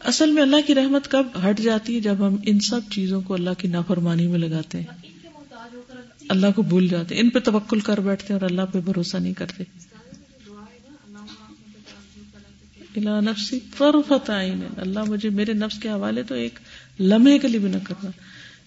[0.00, 3.34] اصل میں اللہ کی رحمت کب ہٹ جاتی ہے؟ جب ہم ان سب چیزوں کو
[3.34, 4.86] اللہ کی نافرمانی میں لگاتے ہیں۔
[6.28, 9.34] اللہ کو بھول جاتے ان پہ توکل کر بیٹھتے ہیں اور اللہ پہ بھروسہ نہیں
[9.34, 9.64] کرتے۔
[13.20, 16.58] نفسی طرفت عین اللہ مجھے میرے نفس کے حوالے تو ایک
[17.00, 18.10] لمحے کے لیے بھی نہ کرنا۔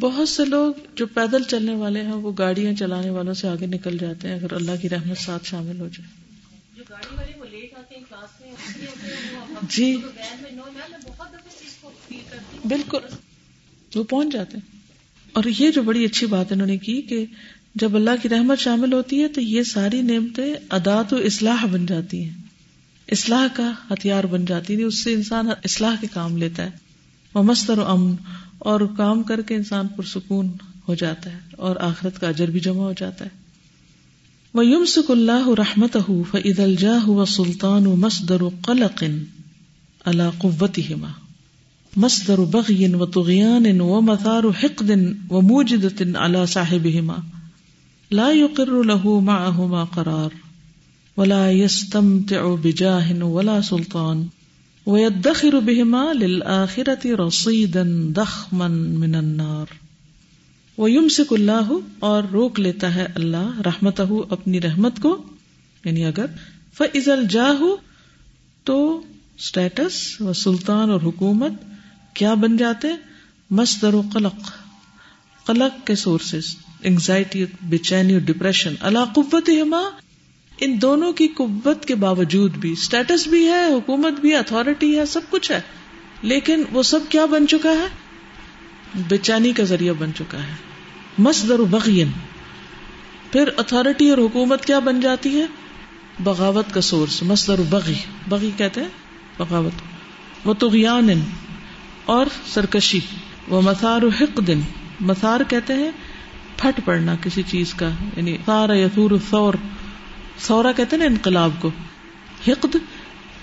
[0.00, 3.98] بہت سے لوگ جو پیدل چلنے والے ہیں وہ گاڑیاں چلانے والوں سے آگے نکل
[3.98, 6.24] جاتے ہیں اگر اللہ کی رحمت ساتھ شامل ہو جائے۔
[9.68, 9.96] جی۔
[12.68, 12.98] بالکل۔
[13.94, 14.80] وہ پہنچ جاتے ہیں۔
[15.32, 17.26] اور یہ جو بڑی اچھی بات انہوں نے کی کہ
[17.74, 21.86] جب اللہ کی رحمت شامل ہوتی ہے تو یہ ساری نعمتیں ادات و اصلاح بن
[21.86, 22.43] جاتی ہیں۔
[23.14, 26.70] اصلاح کا ہتھیار بن جاتی ہے، اس سے انسان اصلاح کے کام لیتا ہے۔
[27.34, 28.14] وہ مستر و امن
[28.58, 30.52] اور کام کر کے انسان پرسکون
[30.88, 33.30] ہو جاتا ہے، اور آخرت کا اجر بھی جمع ہو جاتا ہے۔
[34.54, 39.04] وہ یم سک اللہ رحمت ہُ فعد الجا ہوا سلطان و مسدر و قلق
[40.04, 41.08] اللہ قوت ہما
[41.96, 44.90] مصدر بغي وطغيان ومثار حقد
[45.30, 47.16] وموجدة على صاحبهما۔
[48.10, 50.43] لا يقر له معهما قرار۔
[51.16, 54.22] ولا يستمتع بجاه ولا سلطان
[54.86, 59.64] ويدخر بهما للآخرة رصيدا ضخما من النار.
[60.78, 65.22] ويمسك الله اور روک لیتا ہے اللہ رحمتہ اپنی رحمت کو.
[65.84, 66.26] یعنی اگر
[66.78, 67.62] فضل جاہ
[68.64, 69.02] تو
[69.38, 71.52] اسٹیٹس و سلطان اور حکومت
[72.14, 72.88] کیا بن جاتے؟
[73.50, 74.50] مصدر و قلق.
[75.46, 79.82] قلق کے سورسز انگزائٹی بے چینی اور ڈپریشن اللہ قوت ہما
[80.60, 85.20] ان دونوں کی قوت کے باوجود بھی اسٹیٹس بھی ہے، حکومت بھی اتارٹی ہے، سب
[85.30, 85.60] کچھ ہے۔
[86.22, 87.86] لیکن وہ سب کیا بن چکا ہے؟
[89.08, 90.52] بے چینی کا ذریعہ بن چکا ہے۔
[91.18, 92.08] مصدر بغین۔
[93.32, 95.46] پھر اتارٹی اور حکومت کیا بن جاتی ہے؟
[96.20, 97.94] بغاوت کا سورس مصدر بغی۔
[98.28, 98.88] بغی کہتے ہیں؟
[99.38, 99.82] بغاوت۔
[100.44, 101.08] وہ تغیان
[102.04, 103.00] اور سرکشی۔
[103.48, 104.60] وہ مسار و حق دن
[105.00, 105.90] مسار کہتے ہیں،
[106.56, 109.54] پھٹ پڑنا کسی چیز کا یعنی سارا یسور سور
[110.38, 111.70] سورا کہتے نا انقلاب کو،
[112.48, 112.76] حقد،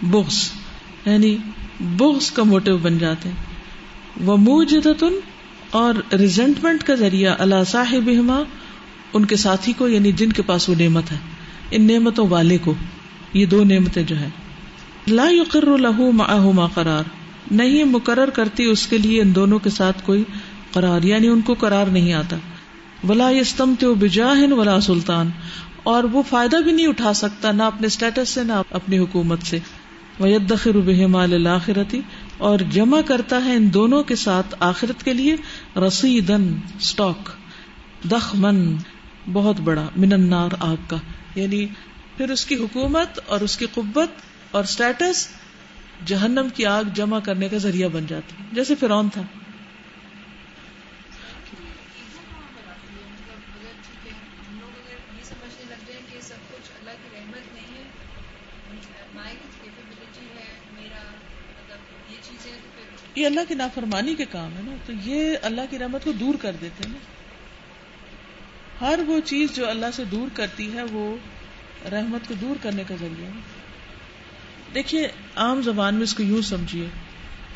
[0.02, 0.50] بغض
[1.06, 1.38] یعنی
[1.80, 3.36] بغض کا موٹو بن جاتے ہیں۔
[4.26, 5.14] وہ موجدتن
[5.72, 8.32] اور ریزنٹمنٹ کا ذریعہ اللہ صاحب
[9.14, 11.18] ان کے ساتھی کو یعنی جن کے پاس وہ نعمت ہے۔
[11.72, 12.74] ان نعمتوں والے کو،
[13.34, 14.30] یہ دو نعمتیں جو ہے
[15.08, 17.04] لا یقر لہو معہما قرار،
[17.52, 20.24] نہیں مقرر کرتی اس کے لیے ان دونوں کے ساتھ کوئی
[20.72, 22.38] قرار یعنی ان کو قرار نہیں آتا۔
[23.08, 25.30] ولا یستمت بجاہ ولا سلطان
[25.84, 29.60] اور وہ فائدہ بھی نہیں اٹھا سکتا نہ اپنے اسٹیٹس سے نہ اپنی حکومت سے۔
[30.20, 32.02] ویدخر بہما للآخرتی
[32.38, 35.36] اور جمع کرتا ہے ان دونوں کے ساتھ آخرت کے لیے۔
[35.76, 37.30] رسیدن اسٹاک
[38.12, 38.76] دخ من
[39.34, 40.98] بہت بڑا، من النار آگ کا۔
[41.36, 41.66] یعنی
[42.18, 44.10] پھر اس کی حکومت اور اس کی قبت
[44.52, 45.28] اور اسٹیٹس
[46.06, 49.22] جہنم کی آگ جمع کرنے کا ذریعہ بن جاتی۔ جیسے فرون تھا۔
[63.16, 66.36] یہ اللہ کی نافرمانی کے کام ہے نا، تو یہ اللہ کی رحمت کو دور
[66.42, 66.98] کر دیتے ہیں نا۔
[68.86, 71.16] ہر وہ چیز جو اللہ سے دور کرتی ہے، وہ
[71.92, 73.40] رحمت کو دور کرنے کا ذریعہ ہے۔
[74.74, 76.88] دیکھیے، عام زبان میں اس کو یوں سمجھیے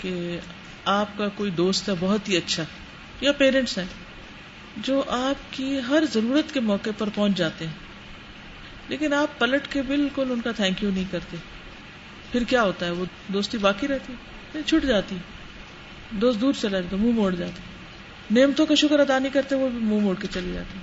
[0.02, 0.40] کہ
[0.86, 2.64] آپ کا کوئی دوست ہے، بہت ہی اچھا
[3.22, 3.86] یا پیرنٹس ہیں،
[4.78, 7.74] جو آپ کی ہر ضرورت کے موقع پر پہنچ جاتے ہیں۔
[8.88, 11.38] لیکن آپ پلٹ کے بالکل ان کا تھینک یو نہیں کرتے۔
[12.32, 14.14] پھر کیا ہوتا ہے؟ وہ دوستی باقی رہتی
[14.66, 15.16] چھٹ جاتی۔
[16.22, 17.76] دوست دور چلا جاتا منہ موڑ جاتے
[18.32, 20.80] نعمتوں کا شکر ادا نہیں کرتے، وہ بھی منہ موڑ کے چلی جاتی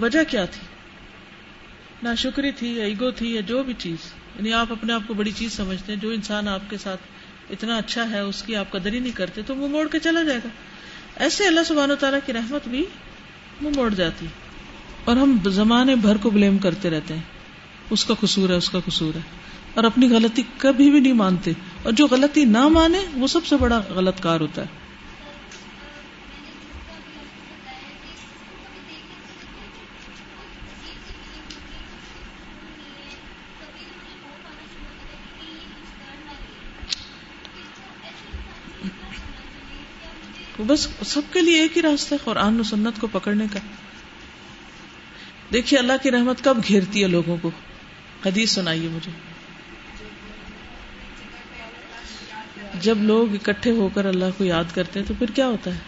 [0.00, 0.60] وجہ کیا تھی؟
[2.02, 3.96] نہ شکری تھی، یا ایگو تھی، یا جو بھی چیز۔
[4.36, 7.00] یعنی آپ اپنے آپ کو بڑی چیز سمجھتے ہیں، جو انسان آپ کے ساتھ
[7.50, 10.22] اتنا اچھا ہے، اس کی آپ قدر ہی نہیں کرتے، تو منہ موڑ کے چلا
[10.22, 10.48] جائے گا۔
[11.16, 12.84] ایسے اللہ سبحانہ و تعالیٰ کی رحمت بھی
[13.60, 14.26] منہ موڑ جاتی۔
[15.04, 17.22] اور ہم زمانے بھر کو بلیم کرتے رہتے ہیں۔
[17.90, 19.20] اس کا قصور ہے، اس کا قصور ہے۔
[19.74, 21.52] اور اپنی غلطی کبھی بھی نہیں مانتے۔
[21.84, 24.84] اور جو غلطی نہ مانے وہ سب سے بڑا غلط کار ہوتا ہے۔
[40.66, 43.58] بس سب کے لیے ایک ہی راستہ ہے قرآن و سنت کو پکڑنے کا۔
[45.52, 47.50] دیکھیے اللہ کی رحمت کب گھیرتی ہے لوگوں کو۔
[48.26, 49.33] حدیث سنائیے مجھے۔
[52.84, 55.78] جب لوگ اکٹھے ہو کر اللہ کو یاد کرتے ہیں تو پھر کیا ہوتا ہے؟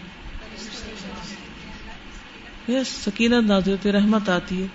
[2.73, 4.67] یس سکینت نازل ہوتی رحمت آتی ہے۔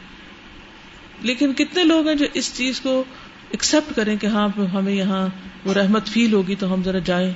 [1.22, 3.04] لیکن کتنے لوگ ہیں جو اس چیز کو
[3.50, 5.28] ایکسپٹ کریں کہ ہاں ہمیں یہاں
[5.66, 7.34] وہ رحمت فیل ہوگی تو ہم ذرا جائیں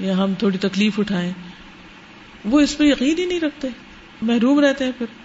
[0.00, 1.32] یا ہم تھوڑی تکلیف اٹھائیں۔
[2.44, 3.68] وہ اس پہ یقین ہی نہیں رکھتے۔
[4.22, 5.23] محروم رہتے ہیں پھر۔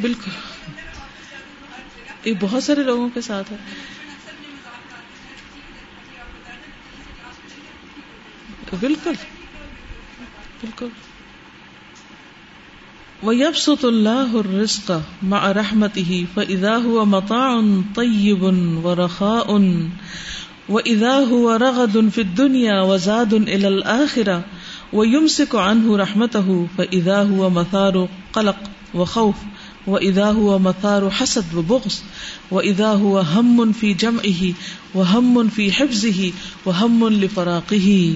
[0.00, 0.30] بالکل۔
[2.24, 3.56] یہ بہت سارے لوگوں کے ساتھ ہے۔
[8.80, 9.12] بالکل۔
[10.60, 10.88] بالکل۔
[13.22, 17.60] ويبسط الله الرزق مع رحمته فإذا هو مطاع
[17.94, 18.42] طيب
[18.84, 19.58] ورخاء
[20.68, 24.40] وإذا هو رغد في الدنيا وزاد إلى الآخرة
[24.92, 29.34] ويمسك عنه رحمته فإذا هو مثار قلق وخوف
[29.86, 31.92] وإذا هو مثار حسد وبغض
[32.50, 34.42] وإذا هو هم في جمعه
[34.94, 36.28] وهم في حفظه
[36.66, 38.10] وهم لفراقه.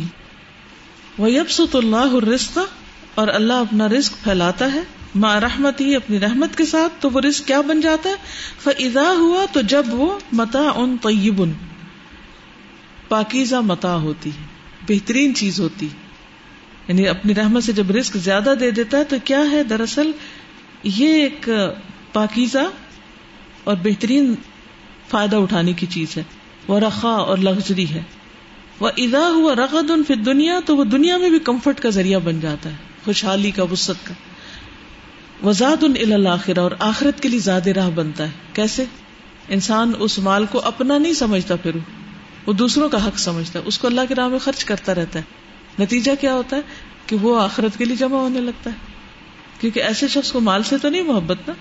[1.18, 2.58] ويبسط الله الرزق،
[3.14, 4.82] اور اللہ اپنا رزق پھیلاتا ہے۔
[5.14, 8.14] ماں رحمت ہی اپنی رحمت کے ساتھ، تو وہ رزق کیا بن جاتا ہے؟
[8.58, 11.42] فضا ہوا تو جب وہ متا ان طیب
[13.08, 14.30] پاکیزہ متا ہوتی
[14.88, 15.88] بہترین چیز ہوتی
[16.88, 20.10] یعنی اپنی رحمت سے جب رزق زیادہ دے دیتا ہے، تو کیا ہے؟ دراصل
[20.84, 21.48] یہ ایک
[22.12, 22.58] پاکیزہ
[23.64, 24.34] اور بہترین
[25.08, 26.22] فائدہ اٹھانے کی چیز ہے۔
[26.68, 28.02] وہ رخا اور لگژری ہے۔
[28.80, 32.18] وہ ادا ہوا رقد ان پھر دنیا تو وہ دنیا میں بھی کمفرٹ کا ذریعہ
[32.18, 34.14] بن جاتا ہے۔ خوشحالی کا وسط کا۔
[35.46, 38.84] وزاد ان الآخرہ اور آخرت کے لیے زیادہ راہ بنتا ہے۔ کیسے؟
[39.48, 41.76] انسان اس مال کو اپنا نہیں سمجھتا پھر۔
[42.46, 45.18] وہ دوسروں کا حق سمجھتا ہے۔ اس کو اللہ کے راہ میں خرچ کرتا رہتا
[45.18, 45.24] ہے۔
[45.82, 46.60] نتیجہ کیا ہوتا ہے؟
[47.06, 48.93] کہ وہ آخرت کے لیے جمع ہونے لگتا ہے۔
[49.64, 51.54] کیونکہ ایسے شخص کو مال سے تو نہیں محبت نا؟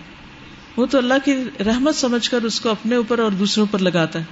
[0.77, 1.35] وہ تو اللہ کی
[1.65, 4.23] رحمت سمجھ کر اس کو اپنے اوپر اور دوسروں پر لگاتا ہے۔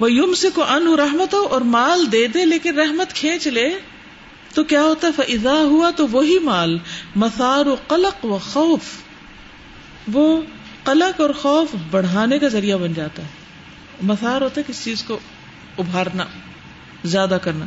[0.00, 3.78] وہ یم سے کو ان رحمت ہو اور مال دے دے، لیکن رحمت کھینچ لے،
[4.54, 6.78] تو کیا ہوتا ہے؟ فضا ہوا تو وہی مال
[7.16, 8.84] مسار و قلق و خوف۔
[10.12, 10.42] وہ
[10.84, 13.28] قلق اور خوف بڑھانے کا ذریعہ بن جاتا ہے۔
[14.02, 15.18] مسار ہوتا ہے کس چیز کو
[15.78, 16.24] ابھارنا،
[17.04, 17.66] زیادہ کرنا۔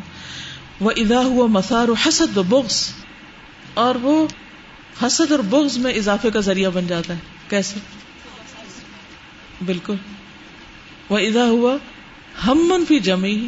[0.79, 2.89] وہ ادا ہوا مسار و حسد و بغض
[3.73, 4.27] اور وہ
[5.03, 7.79] حسد اور بغض میں اضافے کا ذریعہ بن جاتا ہے۔ کیسے؟
[9.65, 9.95] بالکل۔
[11.09, 11.77] وہ ادا ہوا
[12.47, 13.47] ہم منفی جمی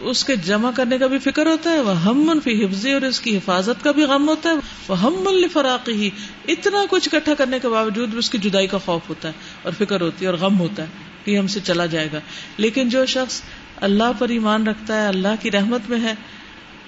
[0.00, 3.20] اس کے جمع کرنے کا بھی فکر ہوتا ہے۔ وہ ہم منفی حفظی اور اس
[3.20, 4.54] کی حفاظت کا بھی غم ہوتا ہے۔
[4.88, 6.10] وہ ہم من فراقی ہی
[6.48, 9.32] اتنا کچھ اکٹھا کرنے کے باوجود بھی اس کی جدائی کا خوف ہوتا ہے
[9.62, 10.88] اور فکر ہوتی ہے اور غم ہوتا ہے
[11.24, 12.18] کہ ہم سے چلا جائے گا۔
[12.56, 13.42] لیکن جو شخص
[13.76, 16.14] اللہ پر ایمان رکھتا ہے، اللہ کی رحمت میں ہے،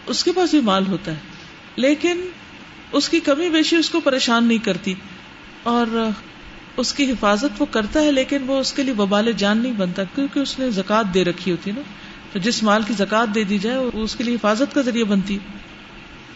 [0.07, 1.16] اس کے پاس بھی مال ہوتا ہے۔
[1.77, 2.29] لیکن
[2.94, 4.94] اس کی کمی بیشی اس کو پریشان نہیں کرتی
[5.62, 6.11] اور
[6.76, 10.04] اس کی حفاظت وہ کرتا ہے لیکن وہ اس کے لیے وبال جان نہیں بنتا
[10.04, 11.80] کیونکہ اس نے زکات دے رکھی ہوتی نا۔
[12.33, 15.04] تو جس مال کی زکات دے دی جائے وہ اس کے لیے حفاظت کا ذریعہ
[15.04, 15.38] بنتی۔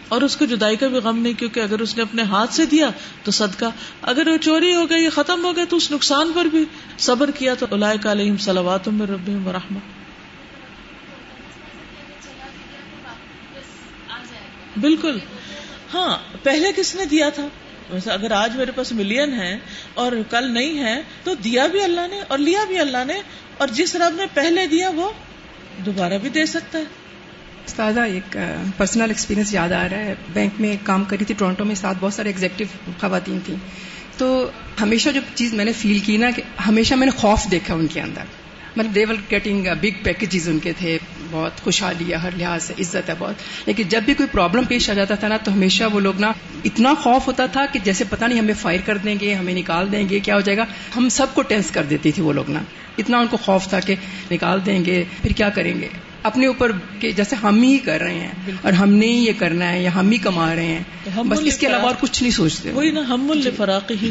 [0.09, 2.67] اور اس کو جدائی کا بھی غم نہیں کیونکہ اگر اس نے اپنے ہاتھ سے
[2.67, 2.91] دیا
[3.25, 3.65] تو صدقہ۔
[4.03, 6.65] اگر وہ چوری ہو گئی یا ختم ہو گیا تو اس نقصان پر بھی
[6.99, 7.67] صبر کیا تو
[8.11, 9.79] علیہم سلوات میں رب رحم
[14.81, 15.19] بالکل۔
[15.95, 17.49] ہاں پہلے کس نے دیا تھا؟
[17.91, 19.59] ویسے اگر آج میرے پاس ملین ہے
[19.95, 23.23] اور کل نہیں ہے تو دیا بھی اللہ نے اور لیا بھی اللہ نے
[23.59, 25.11] اور جس رب نے پہلے دیا وہ
[25.87, 26.85] دوبارہ بھی دے سکتا ہے۔
[27.67, 28.37] استاذہ، ایک
[28.77, 32.15] پرسنل ایکسپیرینس یاد آ رہا ہے۔ بینک میں کام کری تھی ٹورانٹو میں ساتھ بہت
[32.15, 32.65] سارے ایگزیکٹو
[33.01, 33.57] خواتین تھیں۔
[34.19, 37.75] تو ہمیشہ جو چیز میں نے فیل کی نا، کہ ہمیشہ میں نے خوف دیکھا
[37.75, 38.48] ان کے اندر۔
[38.79, 40.99] مطلب they will getting big packages ان کے تھے
[41.31, 43.35] بہت خوشحالی ہے ہر لحاظ سے عزت ہے بہت۔
[43.67, 46.33] لیکن جب بھی کوئی پرابلم پیش آ جاتا تھا نا تو ہمیشہ وہ لوگ نا
[46.65, 49.93] اتنا خوف ہوتا تھا کہ جیسے پتہ نہیں ہمیں فائر کر دیں گے ہمیں نکال
[49.93, 50.65] دیں گے کیا ہو جائے گا۔
[50.97, 52.63] ہم سب کو ٹینس کر دیتی تھی وہ لوگ نا۔
[52.99, 53.95] اتنا ان کو خوف تھا کہ
[54.31, 55.89] نکال دیں گے پھر کیا کریں گے؟
[56.23, 59.73] اپنے اوپر کہ جیسے ہم ہی کر رہے ہیں اور ہم نے ہی یہ کرنا
[59.73, 60.83] ہے یا ہم ہی کما رہے ہیں۔
[61.25, 64.11] بس اس کے علاوہ اور کچھ نہیں سوچتے۔ وہی نا ہم فراق ہی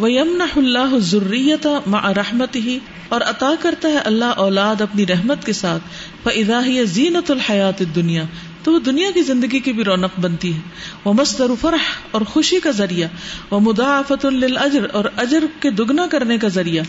[0.00, 2.78] وَيَمْنَحُ اللَّهُ الزُّرِّيَّةَ مَعَ رَحْمَتِهِ
[3.08, 5.82] اور عطا کرتا ہے اللہ اولاد اپنی رحمت کے ساتھ۔
[6.22, 7.84] فَإِذَا هِيَ زِينَةُ الْحَيَاةِ
[8.62, 10.58] تو وہ دنیا کی زندگی کی بھی رونق بنتی ہے۔
[11.04, 13.08] وہ مستر فرح اور خوشی کا ذریعہ۔
[13.50, 16.84] وہ مدافعت للأجر اور اجر کے دگنا کرنے کا ذریعہ۔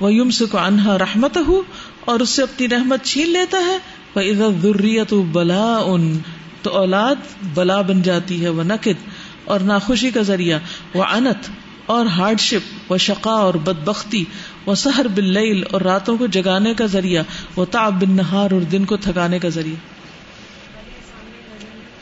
[0.00, 1.62] وہ یم کو انہا رحمت ہو
[2.00, 3.78] اور اس سے اپنی رحمت چھین لیتا ہے۔
[4.14, 6.18] وہ عزت ضروریت بلا ان
[6.62, 7.14] تو اولاد
[7.54, 9.08] بلا بن جاتی ہے، وہ نقد
[9.44, 10.58] اور ناخوشی کا ذریعہ۔
[10.94, 11.50] وہ انت
[11.88, 14.24] اور ہارڈ شپ و شقا اور بد بختی
[14.66, 17.22] وہ سہر بل اور راتوں کو جگانے کا ذریعہ
[17.56, 19.76] وہ تاب بن نہار اور دن کو تھکانے کا ذریعہ۔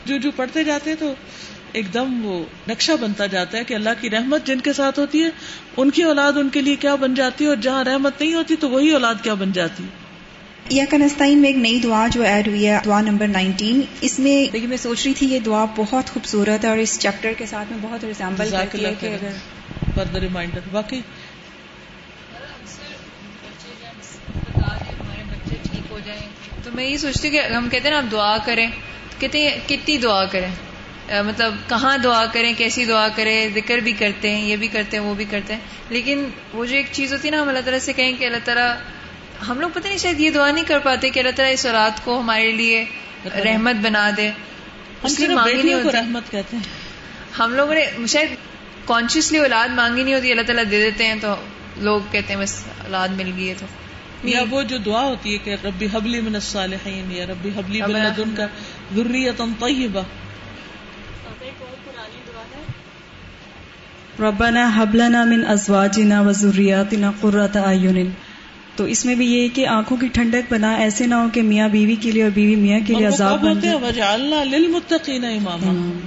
[0.05, 1.13] جو جو پڑھتے جاتے تو
[1.73, 5.23] ایک دم وہ نقشہ بنتا جاتا ہے کہ اللہ کی رحمت جن کے ساتھ ہوتی
[5.23, 5.29] ہے
[5.77, 8.57] ان کی اولاد ان کے لیے کیا بن جاتی ہے اور جہاں رحمت نہیں ہوتی
[8.57, 9.89] تو وہی اولاد کیا بن جاتی ہے۔
[10.71, 14.57] یا کنستین میں ایک نئی دعا جو ایڈ ہوئی ہے دعا نمبر نائنٹین اس میں
[14.69, 17.79] میں سوچ رہی تھی یہ دعا بہت خوبصورت ہے اور اس چیپٹر کے ساتھ میں
[17.83, 19.29] بہت ریزامبل کرتی ہے کہ اگر
[19.97, 21.01] فردر ریمائنڈر باقی
[26.65, 28.71] تو میں یہ سوچتی ہوں کہ ہم کہتے ہیں نا آپ دعا کریں
[29.19, 30.49] کہتے ہیں کتنی دعا کریں؟
[31.23, 35.05] مطلب کہاں دعا کریں کیسی دعا کریں ذکر بھی کرتے ہیں یہ بھی کرتے ہیں
[35.05, 37.81] وہ بھی کرتے ہیں۔ لیکن وہ جو ایک چیز ہوتی ہے نا ہم اللہ تعالیٰ
[37.81, 38.77] سے کہیں کہ اللہ تعالیٰ
[39.49, 42.05] ہم لوگ پتہ نہیں شاید یہ دعا نہیں کر پاتے کہ اللہ تعالیٰ اس رات
[42.05, 42.85] کو ہمارے لیے
[43.25, 44.31] رحمت بنا دے۔
[45.03, 45.21] اس
[45.73, 46.65] ہوتی۔ رحمت کہتے ہیں۔
[47.39, 48.29] ہم لوگوں نے شاید
[48.87, 51.35] کانشیسلی اولاد مانگی نہیں ہوتی اللہ تعالیٰ دے دیتے ہیں تو
[51.77, 53.67] لوگ کہتے ہیں بس اولاد مل گئی ہے تو۔
[54.25, 57.91] یا وہ جو دعا ہوتی ہے کہ ربی حبلی من الصالحین یا ربی حبلی من
[57.91, 58.47] لدن کا
[58.97, 60.03] ذریتا طیبہ۔
[64.21, 68.11] ربنا حبلنا من ازواجنا و ذریاتنا قرۃ اعین۔
[68.77, 71.69] تو اس میں بھی یہ کہ آنکھوں کی ٹھنڈک بنا ایسے نہ ہو کہ میاں
[71.69, 75.99] بیوی کے لیے اور بیوی میاں کے لیے عذاب بن جائے۔ وجعلنا للمتقین اماما۔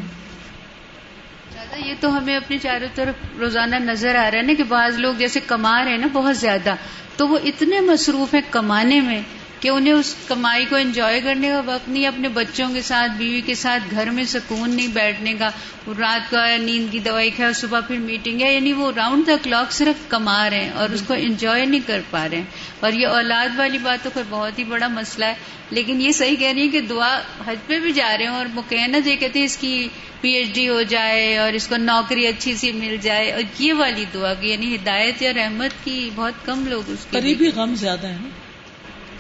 [1.86, 5.14] یہ تو ہمیں اپنے چاروں طرف روزانہ نظر آ رہا ہے نا کہ بعض لوگ
[5.14, 6.76] جیسے کما رہے ہیں نا بہت زیادہ،
[7.18, 9.22] تو وہ اتنے مصروف ہیں کمانے میں
[9.60, 13.42] کہ انہیں اس کمائی کو انجوائے کرنے کا وقت نہیں اپنے بچوں کے ساتھ بیوی
[13.42, 15.50] کے ساتھ گھر میں سکون نہیں بیٹھنے کا۔
[15.86, 19.36] وہ رات کا نیند کی دوائی کھائے صبح پھر میٹنگ ہے یعنی وہ راؤنڈ دا
[19.44, 22.44] کلاک صرف کما رہے ہیں اور اس کو انجوائے نہیں کر پا رہے ہیں۔
[22.80, 25.34] اور یہ اولاد والی بات تو کوئی بہت ہی بڑا مسئلہ ہے۔
[25.70, 28.46] لیکن یہ صحیح کہہ رہی ہے کہ دعا حج پہ بھی جا رہے ہیں اور
[28.54, 29.88] مکینہ یہ کہتے ہیں اس کی
[30.22, 33.74] پی ایچ ڈی ہو جائے اور اس کو نوکری اچھی سی مل جائے۔ اور یہ
[33.74, 38.08] والی دعا کی یعنی ہدایت یا رحمت کی بہت کم لوگ اس قریبی غم زیادہ
[38.08, 38.18] ہے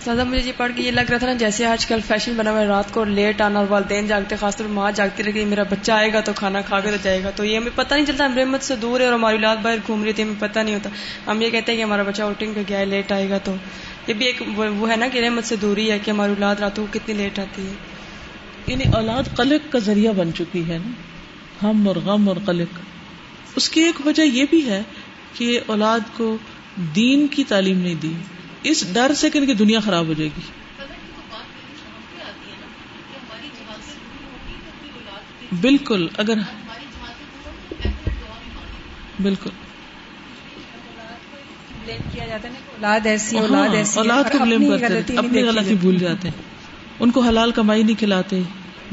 [0.06, 2.52] سادہ مجھے یہ پڑھ کے یہ لگ رہا تھا نا، جیسے آج کل فیشن بنا
[2.52, 5.64] ہوا ہے، رات کو لیٹ آنا اور والدین جاگتے، خاص طور ماں جاگتی رہے میرا
[5.64, 8.06] بچہ آئے گا تو کھانا کھا کے تو جائے گا۔ تو یہ ہمیں پتہ نہیں
[8.06, 10.60] چلتا ہم رحمت سے دور ہے اور ہماری اولاد باہر گھوم رہی تھی، ہمیں پتہ
[10.60, 10.90] نہیں ہوتا۔
[11.28, 13.56] ہم یہ کہتے ہیں کہ ہمارا بچہ آؤٹنگ پہ گیا ہے لیٹ آئے گا تو۔
[14.08, 16.86] یہ بھی ایک وہ ہے نا کہ رحمت سے دوری ہے کہ ہماری اولاد راتوں
[16.86, 17.74] کو کتنی لیٹ آتی ہے۔
[18.68, 20.92] یعنی اولاد قلق کا ذریعہ بن چکی ہے نا۔
[21.70, 22.80] ہم اور غم اور قلق۔
[23.56, 24.82] اس کی ایک وجہ یہ بھی ہے
[25.34, 26.38] کہ اولاد کو
[26.96, 28.14] دین کی تعلیم نہیں دی۔
[28.64, 30.42] اس ڈر سے کہ ان کی دنیا خراب ہو جائے گی۔
[35.62, 36.34] بالکل اگر
[39.22, 39.50] بالکل۔
[42.12, 45.98] کیا جاتا ہے اولاد ایسی اولاد ہاں، ایسی اولاد کو بلیم کرتے اپنی غلطی بھول
[45.98, 46.42] جاتے ہیں۔
[47.00, 48.42] ان کو حلال کمائی نہیں کھلاتے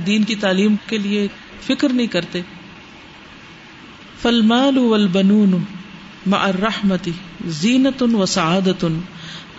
[0.06, 1.28] دین کی تعلیم کے لیے
[1.60, 2.40] فکر نہیں کرتے۔
[4.22, 5.64] فلمال والبنون
[6.26, 7.12] مع الرحمتی
[7.46, 8.84] زینت و سعادت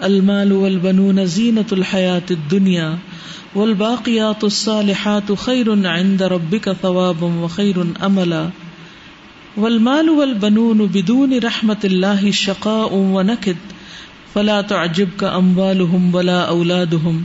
[0.03, 2.95] المال والبنون زینت الحیات الدنیا
[3.55, 8.49] والباقیات الصالحات خیر عند ربك ثوابا وخیر املا
[9.57, 13.55] والمال والبنون بدون رحمت الله شقاء ونكد
[14.33, 17.23] فلا تعجبك اموالهم ولا اولادهم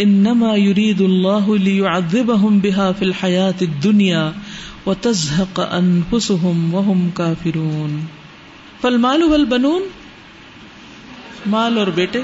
[0.00, 4.34] انما يريد الله ليعذبهم بها في الحياة الدنيا
[4.86, 8.04] وتزهق انفسهم وهم كافرون
[8.82, 9.82] فالمال والبنون
[11.46, 12.22] مال اور بیٹے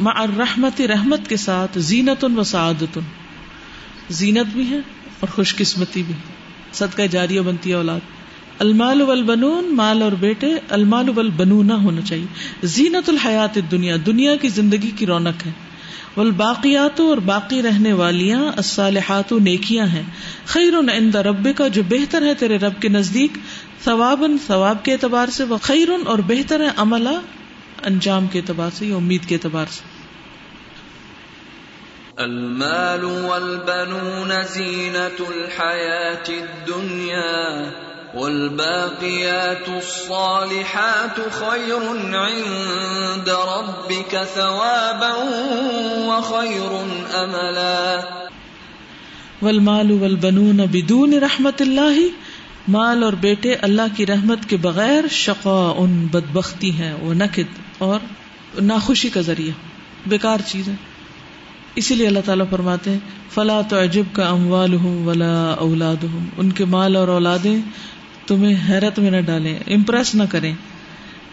[0.00, 2.98] مع الرحمت رحمت کے ساتھ زینت و سعادت
[4.10, 4.76] زینت بھی ہے
[5.20, 6.14] اور خوش قسمتی بھی
[6.72, 8.00] صدقہ جاریہ بنتی ہے اولاد۔
[8.58, 12.26] المال والبنون، مال اور بیٹے، المال والبنون ہونا چاہیے۔
[12.62, 15.52] زینت الحیات دنیا دنیا کی زندگی کی رونق ہے۔
[16.16, 20.02] والباقیات اور باقی رہنے والیاں الصالحات نیکیاں ہیں۔
[20.46, 23.38] خیر عند رب کا جو بہتر ہے تیرے رب کے نزدیک
[23.84, 27.20] ثوابن ثواب کے اعتبار سے وہ خیرن اور بہتر ہے عملہ
[27.84, 29.82] انجام کے اعتبار سے یا امید کے اعتبار سے؟
[32.16, 37.70] المال والبنون زینت الحیات الدنیا
[38.14, 41.74] والباقیات الصالحات خیر
[42.16, 45.12] عند ربك ثوابا
[46.06, 46.72] وخیر
[47.14, 48.00] املا.
[49.42, 51.98] والمال والبنون بدون رحمت اللہ
[52.68, 58.00] مال اور بیٹے اللہ کی رحمت کے بغیر شقا ان بدبختی ہیں، وہ نقد اور
[58.62, 59.52] ناخوشی کا ذریعہ،
[60.08, 60.74] بیکار چیز ہے
[61.74, 62.98] اسی لیے اللہ تعالیٰ فرماتے ہیں،
[63.30, 67.56] فلا تو عجب کا اموال ہوں ولا اولاد ہوں ان کے مال اور اولادیں
[68.26, 70.54] تمہیں حیرت میں نہ ڈالیں، امپریس نہ کریں۔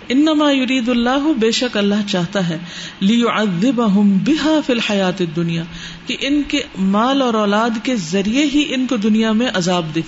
[0.09, 2.57] انما یرید اللہ، بے شک اللہ چاہتا ہے،
[2.99, 5.63] لیعذبہم بہا فی الحیات الدنیا،
[6.07, 10.01] کہ ان کے مال اور اولاد کے ذریعے ہی ان کو دنیا میں عذاب دے۔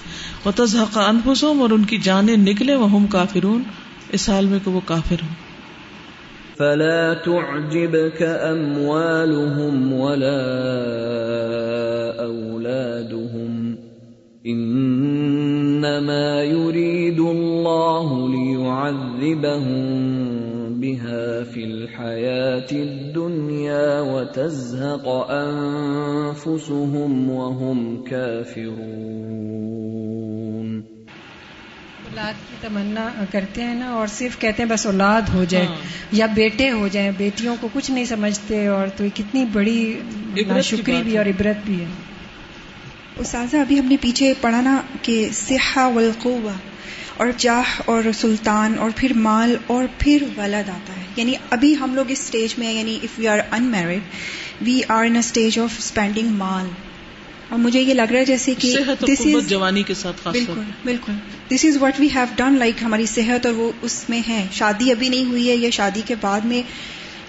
[0.46, 3.64] وتزهق انفسهم اور ان کی جانیں نکلے وہم کافرون۔
[4.12, 5.46] اس حال میں کہ وہ کافر ہوں۔
[6.58, 10.42] فلا تعجبك اموالهم ولا
[12.26, 13.65] اولادهم
[14.46, 19.86] انما يريد الله ليعذبهم
[20.80, 30.82] بها في الحياه الدنيا وتزهق انفسهم وهم كافرون.
[32.04, 35.76] اولاد کی تمنا کرتے ہیں نا اور صرف کہتے ہیں بس اولاد ہو جائے ہاں۔
[36.12, 40.00] یا بیٹے ہو جائیں بیٹیوں کو کچھ نہیں سمجھتے اور تو کتنی بڑی
[40.64, 42.15] شکری بھی اور عبرت بھی ہے۔
[43.18, 46.52] اساتذہ ابھی ہم نے پیچھے پڑھا نا کہ صحا والقوہ
[47.18, 51.96] اور جاہ اور سلطان اور پھر مال اور پھر ولد آتا ہے۔ یعنی ابھی ہم
[51.96, 54.00] لوگ اس اسٹیج میں یعنی if we are unmarried
[54.62, 56.66] we are in stage of spending mall.
[57.50, 58.76] اور مجھے یہ لگ رہا ہے جیسے کہ
[59.08, 61.14] دس از جوانی کے ساتھ بالکل بالکل۔
[61.56, 64.92] This is what we have done like ہماری صحت اور وہ اس میں ہے۔ شادی
[64.92, 66.62] ابھی نہیں ہوئی ہے یا شادی کے بعد میں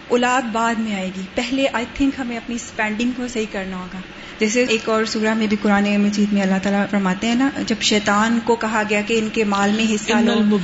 [0.09, 3.99] اولاد بعد میں آئے گی۔ پہلے آئی تھنک ہمیں اپنی اسپینڈنگ کو صحیح کرنا ہوگا۔
[4.41, 7.77] جیسے ایک اور سورہ میں بھی قرآن مجید میں اللہ تعالیٰ فرماتے ہیں نا جب
[7.81, 10.59] شیطان کو کہا گیا کہ ان کے مال میں حصہ لو۔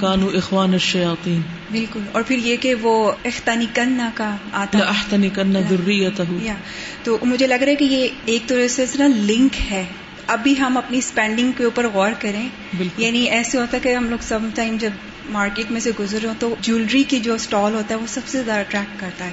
[0.00, 1.40] کانو اخوان الشیاطین۔
[1.70, 6.06] بالکل۔ اور پھر یہ کہ وہ اختنی کرنا کا آتا اختنی کرنا ضروری
[7.02, 8.84] تو مجھے لگ رہا ہے کہ یہ ایک طرح سے
[9.16, 9.84] لنک ہے۔
[10.26, 12.48] ابھی ہم اپنی اسپینڈنگ کے اوپر غور کریں۔
[12.96, 14.90] یعنی ایسے ہوتا ہے کہ ہم لوگ سم ٹائم جب
[15.30, 18.42] مارکیٹ میں سے گزر ہوں تو جیولری کی جو اسٹال ہوتا ہے وہ سب سے
[18.42, 19.32] زیادہ اٹریکٹ کرتا ہے۔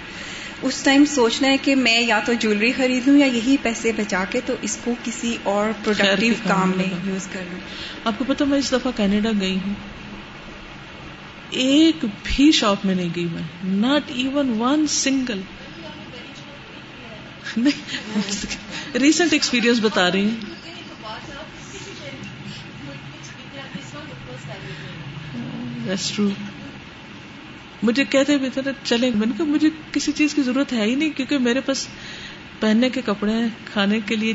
[0.61, 4.41] اس ٹائم سوچنا ہے کہ میں یا تو جیولری خریدوں یا یہی پیسے بچا کے
[4.45, 7.59] تو اس کو کسی اور پروڈکٹیو کام میں یوز کر لوں۔
[8.03, 9.73] آپ کو پتا میں اس دفعہ کینیڈا گئی ہوں۔
[11.49, 15.41] ایک بھی شاپ میں نہیں گئی میں۔ Not even one single
[19.01, 20.35] recent experience بتا رہی ہوں۔
[26.15, 26.29] ٹرو
[27.83, 30.95] مجھے کہتے بھی تھے چلیں۔ میں نے کہا مجھے کسی چیز کی ضرورت ہے ہی
[30.95, 31.87] نہیں کیونکہ میرے پاس
[32.59, 34.33] پہننے کے کپڑے ہیں کھانے کے لیے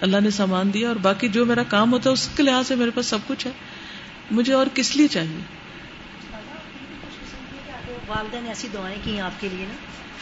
[0.00, 2.74] اللہ نے سامان دیا اور باقی جو میرا کام ہوتا ہے اس کے لحاظ سے
[2.74, 3.52] میرے پاس سب کچھ ہے۔
[4.30, 5.40] مجھے اور کس لیے چاہیے؟
[8.08, 9.74] والدہ نے ایسی دعائیں کی آپ کے لیے نا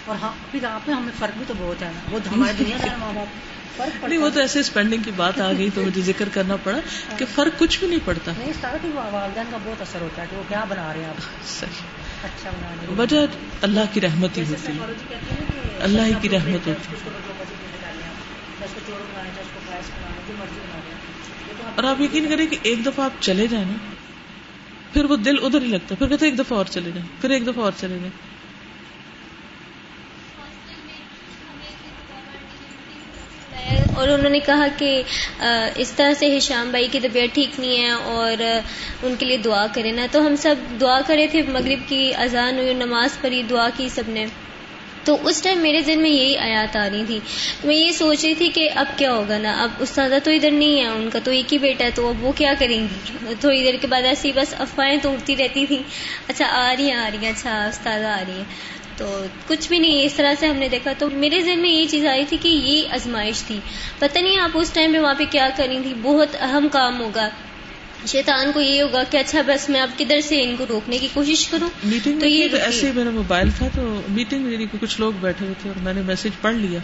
[0.06, 2.76] اور ہاں پھر آپ میں ہمیں فرق بھی تو بہت ہے نا۔ وہ ہمارے دنیا
[2.82, 6.28] دار ماں باپ نہیں وہ تو ایسے اسپینڈنگ کی بات آ گئی تو مجھے ذکر
[6.32, 6.78] کرنا پڑا
[7.18, 8.52] کہ فرق کچھ بھی نہیں پڑتا۔ نہیں
[8.94, 11.22] والدین کا بہت اثر ہوتا ہے کہ وہ کیا بنا رہے ہیں آپ۔
[12.22, 13.26] صحیح اچھا وجہ
[13.62, 14.84] اللہ کی رحمت ہی ہوتی۔ ہے
[15.80, 17.10] اللہ ہی کی رحمت ہوتی۔ ہے
[21.74, 23.76] اور آپ یقین کریں کہ ایک دفعہ آپ چلے جائیں نا
[24.92, 27.30] پھر وہ دل ادھر ہی لگتا ہے پھر کہتے ایک دفعہ اور چلے جائیں پھر
[27.30, 28.29] ایک دفعہ اور چلے جائیں۔
[33.96, 35.02] اور انہوں نے کہا کہ
[35.76, 38.42] اس طرح سے ہشام بھائی کی طبیعت ٹھیک نہیں ہے اور
[39.02, 42.58] ان کے لیے دعا کرے نا۔ تو ہم سب دعا کرے تھے، مغرب کی اذان
[42.58, 44.26] ہوئی، نماز پڑھی، دعا کی سب نے۔
[45.04, 47.18] تو اس ٹائم میرے ذہن میں یہی آیات آ رہی تھی۔
[47.64, 50.80] میں یہ سوچ رہی تھی کہ اب کیا ہوگا نا۔ اب استاذہ تو ادھر نہیں
[50.80, 53.62] ہے، ان کا تو ایک ہی بیٹا ہے، تو اب وہ کیا کریں گی؟ تھوڑی
[53.62, 55.82] دیر کے بعد ایسی بس افواہیں تو اٹھتی رہتی تھیں۔
[56.28, 58.44] اچھا آ رہی ہیں، آ رہی ہیں۔ اچھا استاذہ آ رہی ہیں۔
[59.00, 61.86] تو کچھ بھی نہیں اس طرح سے ہم نے دیکھا۔ تو میرے ذہن میں یہ
[61.86, 63.60] چیز آئی تھی کہ یہ ازمائش تھی۔
[63.98, 67.28] پتہ نہیں آپ اس ٹائم پہ وہاں پہ کیا کریں تھی بہت اہم کام ہوگا۔
[68.06, 71.08] شیطان کو یہ ہوگا کہ اچھا بس میں اب کدھر سے ان کو روکنے کی
[71.14, 75.12] کوشش کروں۔ میٹنگ تو یہ ایسے میرا موبائل تھا تو میٹنگ یعنی کہ کچھ لوگ
[75.20, 76.78] بیٹھے ہوئے تھے اور میں نے میسج پڑھ لیا۔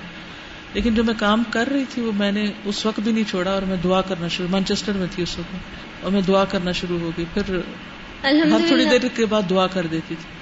[0.74, 3.50] لیکن جو میں کام کر رہی تھی وہ میں نے اس وقت بھی نہیں چھوڑا
[3.50, 5.56] اور میں دعا کرنا شروع مانچسٹر میں تھی اس وقت۔
[6.02, 7.42] اور میں دعا کرنا شروع ہو گئی۔ پھر
[8.24, 10.35] ہر تھوڑی دیر کے بعد دعا کر دیتی تھی۔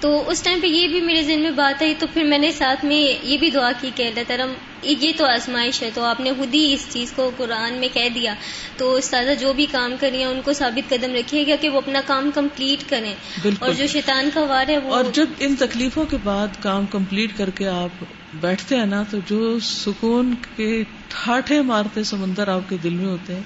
[0.00, 2.52] تو اس ٹائم پہ یہ بھی میرے ذہن میں بات آئی تو پھر میں نے
[2.52, 4.46] ساتھ میں یہ بھی دعا کی کہ اللہ تعالیٰ
[4.82, 8.08] یہ تو آزمائش ہے تو آپ نے خود ہی اس چیز کو قرآن میں کہہ
[8.14, 8.34] دیا۔
[8.76, 12.00] تو استاذہ جو بھی کام کریں ان کو ثابت قدم رکھیے گا کہ وہ اپنا
[12.06, 13.14] کام کمپلیٹ کریں۔
[13.58, 17.30] اور جو شیطان کا وار ہے وہ اور جب ان تکلیفوں کے بعد کام کمپلیٹ
[17.36, 22.76] کر کے آپ بیٹھتے ہیں نا تو جو سکون کے ٹھاٹھے مارتے سمندر آپ کے
[22.82, 23.42] دل میں ہوتے ہیں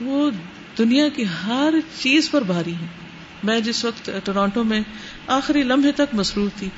[0.00, 0.30] وہ
[0.78, 2.86] دنیا کی ہر چیز پر بھاری ہے
[3.42, 4.80] میں جس وقت ٹورانٹو میں
[5.30, 6.68] آخری لمحے تک مصروف تھی۔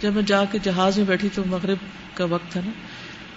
[0.00, 1.78] جب میں جا کے جہاز میں بیٹھی تو مغرب
[2.14, 2.70] کا وقت تھا نا۔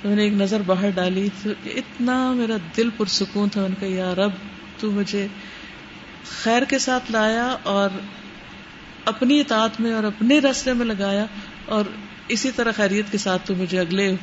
[0.02, 3.86] تو میں نے ایک نظر باہر ڈالی تو اتنا میرا دل پرسکون تھا۔ ان کا
[3.86, 4.32] یار اب
[4.80, 5.28] تو مجھے
[6.44, 7.90] خیر کے ساتھ لایا اور
[9.06, 11.26] اپنی اطاعت میں اور اپنے رستے میں لگایا
[11.66, 11.84] اور
[12.28, 14.16] اسی طرح خیریت کے ساتھ تو مجھے اگلے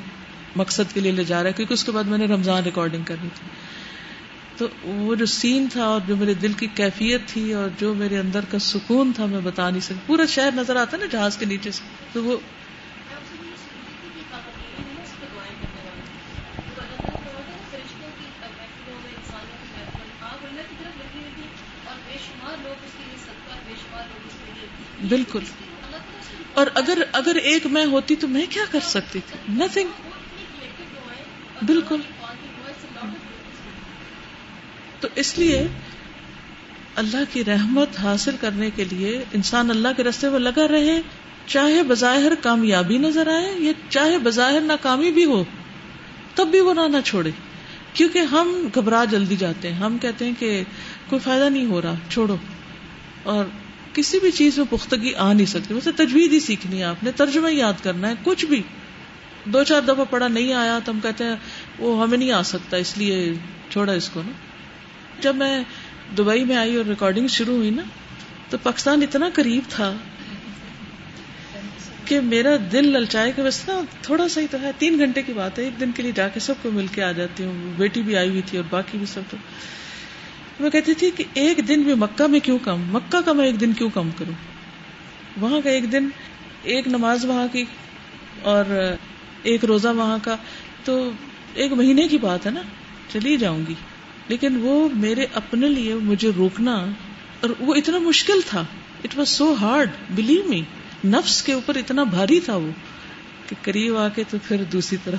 [0.57, 3.03] مقصد کے لیے لے جا رہا ہے، کیونکہ اس کے بعد میں نے رمضان ریکارڈنگ
[3.05, 3.47] کرنی تھی۔
[4.59, 8.19] تو وہ جو سین تھا اور جو میرے دل کی کیفیت تھی اور جو میرے
[8.19, 11.47] اندر کا سکون تھا میں بتا نہیں سکتی۔ پورا شہر نظر آتا نا جہاز کے
[11.47, 12.37] نیچے سے۔ تو وہ
[25.09, 25.41] بالکل۔
[26.55, 29.89] اور اگر اگر ایک میں ہوتی تو میں کیا کر سکتی تھی؟ نتھنگ
[31.63, 32.01] بالکل۔
[35.01, 35.67] تو اس لیے
[36.95, 41.01] اللہ کی رحمت حاصل کرنے کے لیے انسان اللہ کے رستے میں لگا رہے،
[41.47, 45.45] چاہے بظاہر کامیابی نظر آئے یا چاہے بظاہر ناکامی بھی ہو،
[46.35, 47.31] تب بھی وہ نہ چھوڑے۔
[47.93, 50.63] کیونکہ ہم گھبرا جلدی جاتے ہیں۔ ہم کہتے ہیں کہ
[51.09, 52.37] کوئی فائدہ نہیں ہو رہا، چھوڑو۔
[53.23, 53.45] اور
[53.93, 57.13] کسی بھی چیز میں پختگی آ نہیں سکتی۔ ویسے تجوید ہی سیکھنی ہے آپ نے،
[57.13, 58.63] ترجمہ یاد کرنا ہے، کچھ بھی۔
[59.45, 61.37] دو چار دفعہ پڑھا نہیں آیا تو ہم کہتے ہیں
[61.79, 63.35] وہ ہمیں نہیں آ سکتا، اس لیے
[63.71, 64.48] چھوڑا اس کو نا۔
[65.21, 65.63] جب میں
[66.19, 67.83] دبئی میں آئی اور ریکارڈنگ شروع ہوئی نا،
[68.51, 69.93] تو پاکستان اتنا قریب تھا
[72.05, 75.33] کہ میرا دل للچائے کہ بس نا، تھوڑا سا ہی تو ہے، تین گھنٹے کی
[75.33, 77.73] بات ہے، ایک دن کے لیے جا کے سب کو مل کے آ جاتی ہوں،
[77.77, 79.37] بیٹی بھی آئی ہوئی تھی اور باقی بھی سب تو۔
[80.61, 83.61] میں کہتی تھی کہ ایک دن بھی مکہ میں کیوں کم؟ مکہ کا میں ایک
[83.61, 84.33] دن کیوں کم کروں؟
[85.41, 86.09] وہاں کا ایک دن،
[86.63, 87.65] ایک نماز وہاں کی
[88.43, 88.95] اور
[89.43, 90.37] ایک روزہ وہاں کا،
[90.85, 91.11] تو
[91.55, 92.61] ایک مہینے کی بات ہے نا،
[93.13, 93.75] چلی جاؤں گی۔
[94.29, 96.75] لیکن وہ میرے اپنے لیے مجھے روکنا
[97.41, 98.65] اور وہ اتنا مشکل تھا۔
[99.05, 100.63] It was so hard believe me
[101.05, 102.71] نفس کے اوپر اتنا بھاری تھا وہ
[103.49, 105.19] کہ قریب آ کے تو پھر دوسری طرف۔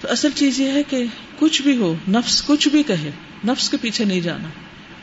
[0.00, 1.04] تو اصل چیز یہ ہے کہ
[1.38, 3.10] کچھ بھی ہو، نفس کچھ بھی کہے،
[3.46, 4.48] نفس کے پیچھے نہیں جانا۔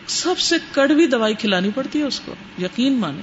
[0.07, 3.21] سب سے کڑوی دوائی کھلانی پڑتی ہے اس کو، یقین مانے۔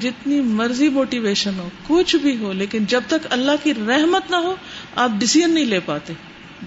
[0.00, 4.54] جتنی مرضی موٹیویشن ہو، کچھ بھی ہو، لیکن جب تک اللہ کی رحمت نہ ہو،
[4.96, 6.12] آپ ڈسیزن نہیں لے پاتے۔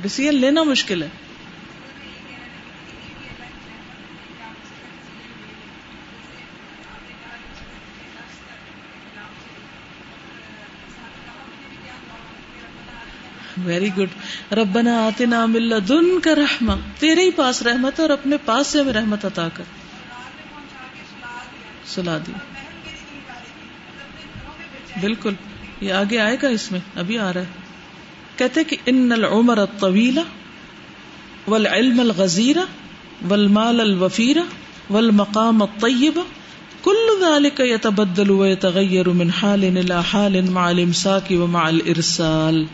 [0.02, 1.08] ڈسیزن لینا مشکل ہے۔
[13.72, 14.10] ویری گڈ
[14.54, 15.58] ربنا آتے نام
[15.90, 19.64] دن کا رحم تیرے ہی پاس رحمت اور اپنے پاس سے ہمیں رحمت عطا کر۔
[21.86, 22.32] سلا دی۔
[25.02, 25.34] بالکل۔
[25.82, 27.46] یہ آگے آئے گا اس میں۔ ابھی آ رہا ہے۔
[28.36, 30.20] کہتے کہ ان العمر الطویل
[31.48, 32.58] والعلم الغزیر
[33.30, 34.38] والمال الوفیر
[34.90, 36.20] والمقام الطیب
[36.84, 42.66] کل ذلك يتبدل ويتغير من حال الى حال مع الامساك ومع الارسال۔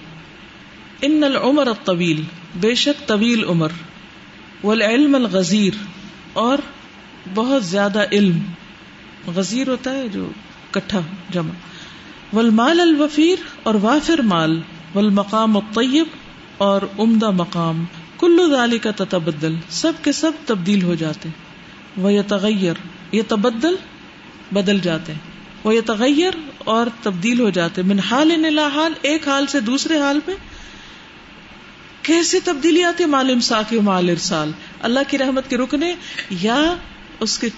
[1.01, 2.23] ان العمر الطویل،
[2.55, 3.67] بے شک طویل عمر،
[4.63, 5.73] والعلم الغزیر،
[6.33, 6.57] اور
[7.33, 8.39] بہت زیادہ علم۔
[9.35, 10.29] غزیر ہوتا ہے جو
[10.71, 11.53] کٹھا جمع۔
[12.33, 14.61] والمال الوفیر، اور وافر مال۔
[14.95, 16.05] والمقام الطیب،
[16.57, 17.85] اور عمدہ مقام۔
[18.19, 21.29] کلو ذالی کا تتبدل، سب کے سب تبدیل ہو جاتے۔
[21.97, 22.73] وہ یہ تغیر
[23.11, 23.75] یہ تبدل
[24.51, 25.13] بدل جاتے۔
[25.63, 29.99] وہ یہ تغیر اور تبدیل ہو جاتے۔ من حال ان حال، ایک حال سے دوسرے
[29.99, 30.31] حال پہ۔
[32.07, 34.51] کیسے تبدیلی آتی ہے مال امساک مال ارسال؟
[34.81, 35.95] اللہ کی رحمت کے رکنے
[36.29, 36.75] یا
[37.19, 37.49] اس کے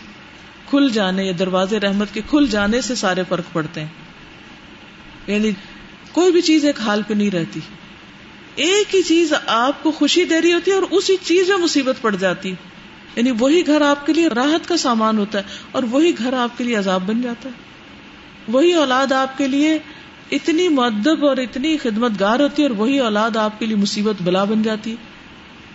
[0.69, 3.87] کھل جانے یا دروازے رحمت کے کھل جانے سے سارے فرق پڑتے ہیں؟
[5.27, 5.51] یعنی
[6.11, 7.59] کوئی بھی چیز ایک حال پہ نہیں رہتی۔
[8.55, 11.95] ایک ہی چیز آپ کو خوشی دے رہی ہوتی ہے اور اسی چیز میں مصیبت
[12.01, 12.53] پڑ جاتی۔
[13.15, 16.57] یعنی وہی گھر آپ کے لیے راحت کا سامان ہوتا ہے اور وہی گھر آپ
[16.57, 17.53] کے لیے عذاب بن جاتا ہے۔
[18.47, 19.79] وہی اولاد آپ کے لیے
[20.31, 24.21] اتنی مدب اور اتنی خدمت گار ہوتی ہے اور وہی اولاد آپ کے لیے مصیبت
[24.21, 24.95] بلا بن جاتی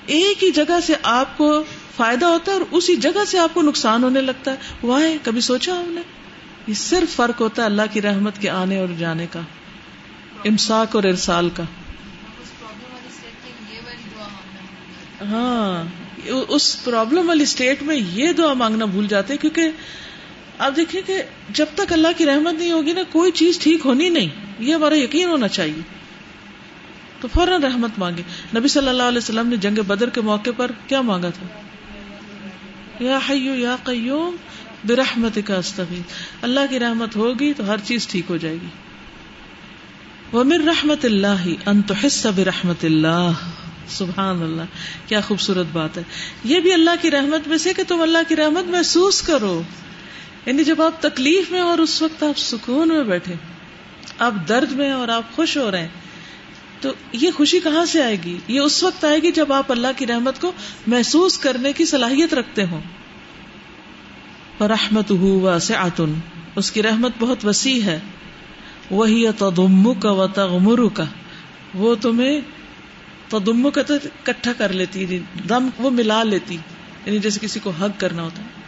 [0.06, 1.64] ایک ہی جگہ سے آپ کو
[1.96, 5.40] فائدہ ہوتا ہے اور اسی جگہ سے آپ کو نقصان ہونے لگتا ہے۔ وہ کبھی
[5.40, 6.00] سوچا ہم نے؟
[6.66, 9.40] یہ صرف فرق ہوتا ہے اللہ کی رحمت کے آنے اور جانے کا،
[10.44, 11.62] امساک اور ارسال کا۔
[15.20, 15.84] ہاں
[16.48, 19.68] اس پرابلم والی اسٹیٹ میں یہ دعا مانگنا بھول جاتے کیونکہ
[20.58, 24.08] آپ دیکھیں کہ جب تک اللہ کی رحمت نہیں ہوگی نا، کوئی چیز ٹھیک ہونی
[24.08, 24.28] نہیں۔
[24.58, 25.82] یہ ہمارا یقین ہونا چاہیے۔
[27.20, 28.22] تو فوراً رحمت مانگے
[28.56, 31.46] نبی صلی اللہ علیہ وسلم نے جنگ بدر کے موقع پر کیا مانگا تھا؟
[33.04, 34.36] یا حیو یا قیوم
[34.86, 35.60] برحمت کا
[36.42, 38.66] اللہ کی رحمت ہوگی تو ہر چیز ٹھیک ہو جائے گی۔
[40.32, 43.30] ومن رحمت اللہ انتحس برحمت اللہ
[43.88, 44.62] سبحان اللہ
[45.06, 46.02] کیا خوبصورت بات ہے۔
[46.44, 49.62] یہ بھی اللہ کی رحمت میں سے کہ تم اللہ کی رحمت محسوس کرو۔
[50.46, 53.34] یعنی جب آپ تکلیف میں اور اس وقت آپ سکون میں بیٹھے،
[54.18, 55.88] آپ درد میں اور آپ خوش ہو رہے ہیں،
[56.80, 59.88] تو یہ خوشی کہاں سے آئے گی؟ یہ اس وقت آئے گی جب آپ اللہ
[59.96, 60.52] کی رحمت کو
[60.86, 62.80] محسوس کرنے کی صلاحیت رکھتے ہوں۔
[64.60, 66.12] رحمت ہو سے آتن
[66.56, 68.00] اس کی رحمت بہت وسیع ہے۔
[68.90, 71.04] وہی تدم کا و تغمر کا
[71.74, 72.40] وہ تمہیں
[73.28, 75.18] تدم کا تو اکٹھا کر لیتی یعنی
[75.48, 76.56] دم وہ ملا لیتی
[77.06, 78.63] یعنی جیسے کسی کو حق کرنا ہوتا ہے۔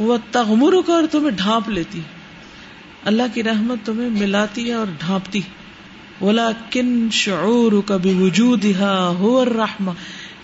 [0.00, 2.00] وہ تغمر کا اور تمہیں ڈھانپ لیتی
[3.04, 5.40] اللہ کی رحمت تمہیں ملاتی ہے اور ڈھانپتی۔
[6.20, 8.64] بولا کن شعور کبھی وجود
[9.18, 9.90] ہو رحم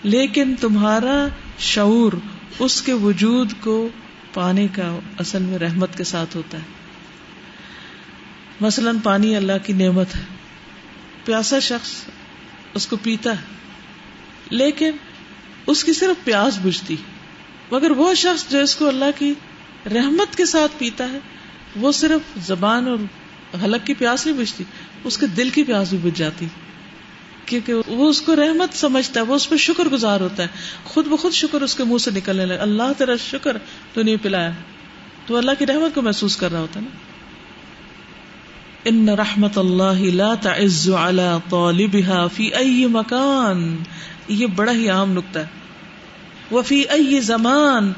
[0.03, 1.27] لیکن تمہارا
[1.59, 2.13] شعور
[2.59, 3.89] اس کے وجود کو
[4.33, 6.63] پانے کا اصل میں رحمت کے ساتھ ہوتا ہے۔
[8.61, 10.21] مثلاً پانی اللہ کی نعمت ہے۔
[11.25, 11.91] پیاسا شخص
[12.73, 13.45] اس کو پیتا ہے۔
[14.49, 14.91] لیکن
[15.67, 16.95] اس کی صرف پیاس بجھتی۔
[17.71, 19.33] مگر وہ شخص جو اس کو اللہ کی
[19.93, 21.19] رحمت کے ساتھ پیتا ہے،
[21.75, 22.97] وہ صرف زبان اور
[23.63, 24.63] حلق کی پیاس نہیں بجتی
[25.03, 26.47] اس کے دل کی پیاس بھی بجھ جاتی۔
[27.45, 30.47] کیونکہ وہ اس کو رحمت سمجھتا ہے، وہ اس پہ شکر گزار ہوتا ہے۔
[30.83, 33.57] خود بخود شکر اس کے منہ سے نکلنے لگا۔ اللہ تیرا شکر
[33.93, 34.51] تو نہیں پلایا۔
[35.25, 36.97] تو اللہ کی رحمت کو محسوس کر رہا ہوتا ہے نا۔
[38.85, 43.77] ان رحمت اللہ لا تعز على طالبها فی ای مکان۔
[44.27, 45.60] یہ بڑا ہی عام نقطہ ہے۔
[46.51, 47.93] وفی ائی زمان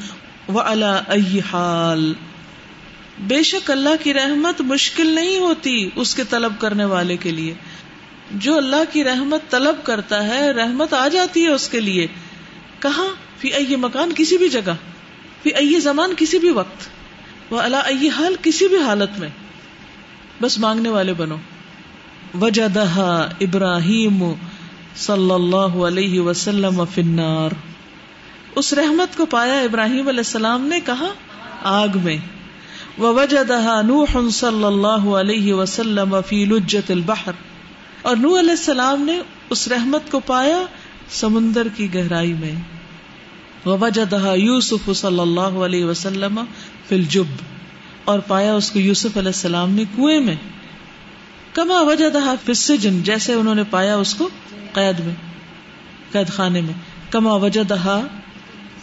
[0.49, 2.13] و اللہ حال۔
[3.19, 7.53] بے شک اللہ کی رحمت مشکل نہیں ہوتی اس کے طلب کرنے والے کے لیے۔
[8.31, 12.07] جو اللہ کی رحمت طلب کرتا ہے، رحمت آ جاتی ہے اس کے لیے۔
[12.79, 14.73] کہاں؟ فی ائی مکان کسی بھی جگہ۔
[15.43, 16.87] فی ائی زمان کسی بھی وقت۔
[17.53, 19.29] وہ اللہ ائی حال کسی بھی حالت میں۔
[20.41, 21.35] بس مانگنے والے بنو۔
[22.41, 22.63] وجہ
[23.41, 24.33] ابراہیم
[24.95, 27.72] صلی اللہ علیہ وسلم فنار
[28.55, 31.07] اس رحمت کو پایا ابراہیم علیہ السلام نے کہا،
[31.63, 32.17] آگ میں۔
[32.97, 37.31] نوح صلی اللہ علیہ وسلم فی لجت البحر۔
[38.01, 40.61] اور نو علیہ السلام نے اس رحمت کو پایا
[41.09, 42.51] سمندر کی گہرائی میں۔
[43.65, 46.39] وجدہ یوسف صلی اللہ علیہ وسلم
[46.89, 47.23] فل جب
[48.05, 50.35] اور پایا اس کو یوسف علیہ السلام نے کنویں میں۔
[51.53, 54.29] کما وجدہ فسجن جیسے انہوں نے پایا اس کو
[54.73, 55.15] قید میں،
[56.11, 56.73] قید خانے میں۔
[57.09, 58.01] کما وجدہ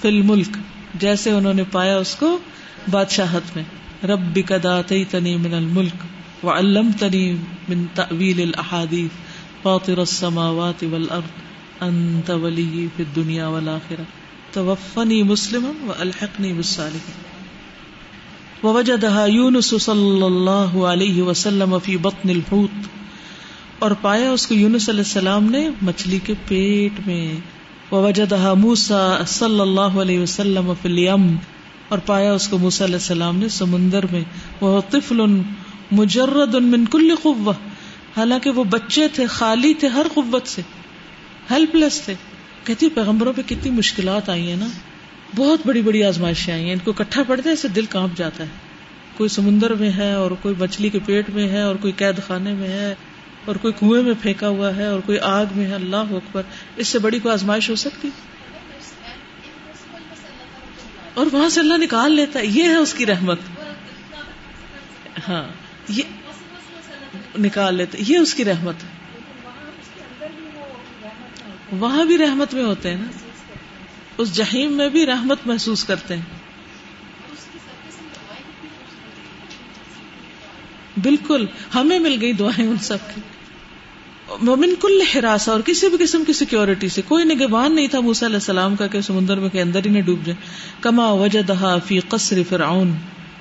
[0.03, 0.57] فل ملک
[0.94, 2.38] جیسے انہوں نے پایا اس کو
[2.90, 3.64] بادشاہت میں۔
[4.07, 6.05] رب کدا تنی من الملک
[6.44, 7.32] و علم تنی
[7.68, 9.11] من تعویل الحادیث
[9.62, 11.42] فاطر السماوات والارض،
[11.80, 14.03] انت ولی فی الدنیا والآخرہ۔
[14.53, 17.30] توفنی مسلم و الحقنی بالصالحین۔
[18.66, 22.88] ووجدها یونس صلی اللہ علیہ وسلم فی بطن الحوت۔
[23.78, 27.59] اور پایا اس کو یونس علیہ السلام نے مچھلی کے پیٹ میں۔
[27.93, 31.36] ووجدها موسى صلی اللہ علیہ وسلم فی الیم
[31.88, 34.20] اور پایا اس کو موسیٰ علیہ السلام نے سمندر میں۔
[34.61, 35.20] وہ طفل
[35.93, 37.53] مجرد من کل قوہ
[38.16, 40.62] حالانکہ وہ بچے تھے، خالی تھے ہر قوت سے۔
[41.51, 42.14] ہیلپ لیس تھے۔
[42.64, 44.66] کہتی پیغمبروں پہ کتنی مشکلات آئی ہیں نا۔
[45.36, 48.45] بہت بڑی بڑی آزمائشیں آئی ہیں۔ ان کو کٹھا پڑتے ہیں اسے دل کانپ جاتا
[48.45, 48.49] ہے۔
[49.16, 52.55] کوئی سمندر میں ہے اور کوئی مچھلی کے پیٹ میں ہے اور کوئی قید خانے
[52.55, 52.95] میں ہے۔
[53.51, 56.42] اور کوئی کنویں میں پھینکا ہوا ہے اور کوئی آگ میں ہے، اللہ اکبر۔
[56.76, 58.09] اس سے بڑی کوئی آزمائش ہو سکتی؟
[61.14, 63.38] اور وہاں سے اللہ نکال لیتا ہے، یہ ہے اس کی رحمت۔
[65.28, 65.44] ہاں
[65.88, 66.03] یہ
[67.38, 68.74] نکال لیتا یہ اس کی رحمت۔
[71.72, 73.07] وہاں بھی رحمت میں ہوتے ہیں نا۔
[74.18, 76.40] اس جہیم میں بھی رحمت محسوس کرتے ہیں۔
[81.03, 83.20] بالکل، ہمیں مل گئی دعائیں ان سب کی۔
[84.43, 88.28] مومن کل ہراسا اور کسی بھی قسم کی سیکورٹی سے کوئی نگبان نہیں تھا موسیٰ
[88.28, 90.37] علیہ السلام کا کہ سمندر میں کے اندر ہی نہ ڈوب جائے۔
[90.81, 92.93] کما وجدہا فی قصر فرعون،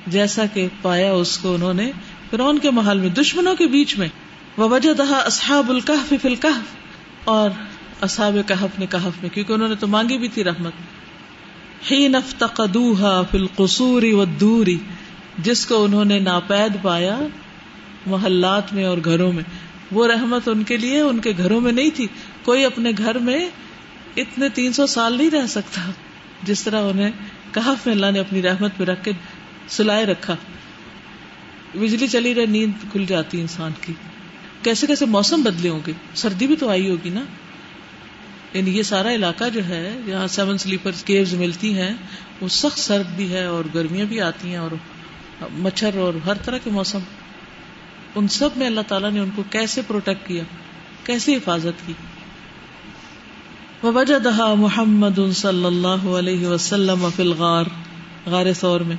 [0.08, 1.92] جیسا کہ پایا اس کو انہوں نے
[2.32, 4.08] فرعون کے محل میں، دشمنوں کے بیچ میں۔
[4.58, 6.76] وجدہا اصحاب الکحف فی الکحف
[7.24, 7.50] اور
[8.02, 10.74] اصحاب کہف نے کہف میں، کیونکہ انہوں نے تو مانگی بھی تھی رحمت۔
[11.92, 14.78] ہی نفتقدوہا فی القصور والدوری
[15.38, 17.20] جس کو انہوں نے ناپید پایا
[18.06, 19.44] محلات میں اور گھروں میں۔
[19.92, 22.08] وہ رحمت ان کے لیے ان کے گھروں میں نہیں تھی۔
[22.44, 23.50] کوئی اپنے گھر میں
[24.18, 25.92] اتنے تین سو سال نہیں رہ سکتا۔
[26.44, 27.12] جس طرح انہیں
[27.54, 29.12] کہا اللہ نے اپنی رحمت پہ رکھ کے
[29.68, 30.36] سلائے رکھا۔
[31.76, 33.94] بجلی چلی رہے، نیند کھل جاتی انسان کی۔
[34.64, 37.22] کیسے کیسے موسم بدلے ہوں گے؟ سردی بھی تو آئی ہوگی نا۔
[38.54, 41.94] یعنی یہ سارا علاقہ جو ہے جہاں سیون سلیپر کیوز ملتی ہیں۔
[42.42, 44.72] وہ سخت سرد بھی ہے اور گرمیاں بھی آتی ہیں اور
[45.52, 47.00] مچھر اور ہر طرح کے موسم۔
[48.16, 50.44] ان سب میں اللہ تعالیٰ نے ان کو کیسے پروٹیکٹ کیا؟
[51.04, 51.94] کیسے حفاظت کی؟
[53.84, 57.08] وجہ دہا محمد صلی اللہ علیہ وسلم
[57.38, 57.66] غار
[58.26, 58.96] غار سور میں،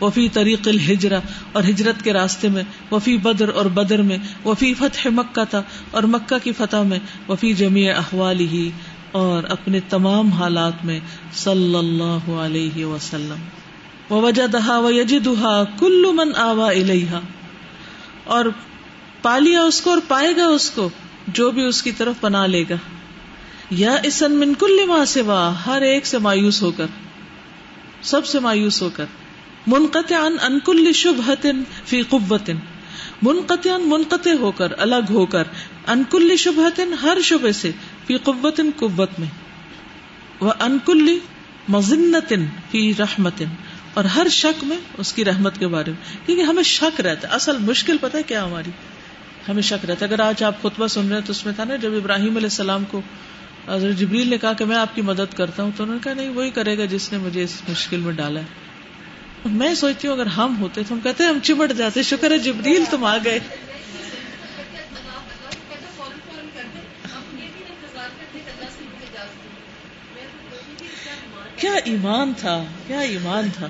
[0.00, 1.18] وفی طریق الحجرا
[1.52, 6.02] اور ہجرت کے راستے میں، وفی بدر اور بدر میں، وفی فتح مکہ تھا، اور
[6.02, 6.98] مکہ کی فتح میں،
[7.28, 8.70] وفی جمی احوال ہی
[9.12, 11.00] اور اپنے تمام حالات میں
[11.32, 17.20] صلی اللہ علیہ وسلم۔ وجہ دہا و یجدہا کل من آوا الیہا۔
[18.24, 18.44] اور
[19.22, 20.90] پالیا اس کو اور پائے گا اس کو،
[21.28, 22.74] جو بھی اس کی طرف پنا لے گا۔
[23.70, 25.22] یا اسن من کل ماں سے
[25.66, 26.86] ہر ایک سے مایوس ہو کر،
[28.02, 29.04] سب سے مایوس ہو کر۔
[29.66, 31.46] منقطع ان کل شبہت
[31.84, 32.50] فی قوت
[33.22, 35.42] منقطع منقطع ہو کر، الگ ہو کر۔
[35.86, 37.70] ان کل شبہت ہر شبہ سے،
[38.06, 39.28] فی قوت قوت میں۔
[40.40, 41.18] وہ ان کل
[41.68, 42.32] مزنت
[42.70, 43.42] فی رحمت
[43.94, 47.34] اور ہر شک میں اس کی رحمت کے بارے میں۔ کیونکہ ہمیں شک رہتا ہے۔
[47.34, 48.70] اصل مشکل پتہ ہے کیا ہماری؟
[49.48, 51.64] ہمیں شک رہتا ہے۔ اگر آج آپ خطبہ سن رہے ہیں تو اس میں تھا
[51.64, 53.00] نا، جب ابراہیم علیہ السلام کو
[53.68, 56.14] حضرت جبریل نے کہا کہ میں آپ کی مدد کرتا ہوں، تو انہوں نے کہا،
[56.14, 58.44] نہیں، وہی کرے گا جس نے مجھے اس مشکل میں ڈالا ہے۔
[59.44, 62.38] میں سوچتی ہوں اگر ہم ہوتے تو ہم کہتے ہیں ہم چمٹ جاتے، شکر ہے
[62.38, 63.38] جبریل تم آ گئے۔
[71.60, 73.66] کیا ایمان تھا؟ کیا ایمان تھا؟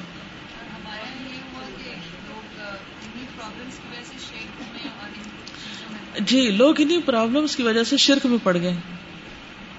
[6.21, 8.77] جی لوگ انہیں پرابلمس کی وجہ سے شرک میں پڑ گئے۔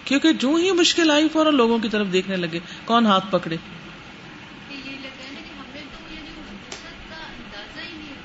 [0.05, 3.55] کیونکہ جو ہی مشکل آئی فوراً لوگوں کی طرف دیکھنے لگے۔ کون ہاتھ پکڑے؟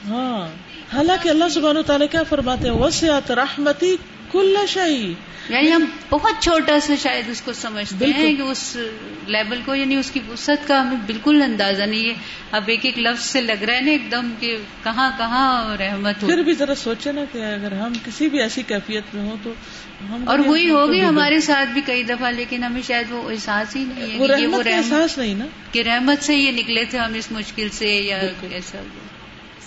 [0.09, 0.49] ہاں۔
[0.93, 3.97] حالانکہ اللہ سبحانہ تعالیٰ کیا فرماتے ہیں؟ وسیعت رحمتی
[4.33, 5.15] کل شہی
[5.49, 8.77] یعنی ہم بہت چھوٹا سا شاید اس کو سمجھتے ہیں کہ اس
[9.27, 12.15] لیول کو یعنی اس کی وسعت کا ہمیں بالکل اندازہ نہیں ہے۔
[12.51, 16.23] اب ایک ایک لفظ سے لگ رہا ہے نا ایک دم کہ کہاں کہاں رحمت
[16.23, 19.37] ہو۔ پھر بھی ذرا سوچے نا کہ اگر ہم کسی بھی ایسی کیفیت میں ہوں
[19.43, 19.53] تو
[20.11, 23.85] ہم اور ہوئی ہوگی ہمارے ساتھ بھی کئی دفعہ لیکن ہمیں شاید وہ احساس ہی
[23.85, 27.33] نہیں ہے وہ رحمت احساس نہیں نا۔ کہ رحمت سے یہ نکلے تھے ہم اس
[27.33, 28.19] مشکل سے یا
[28.51, 28.79] ایسا۔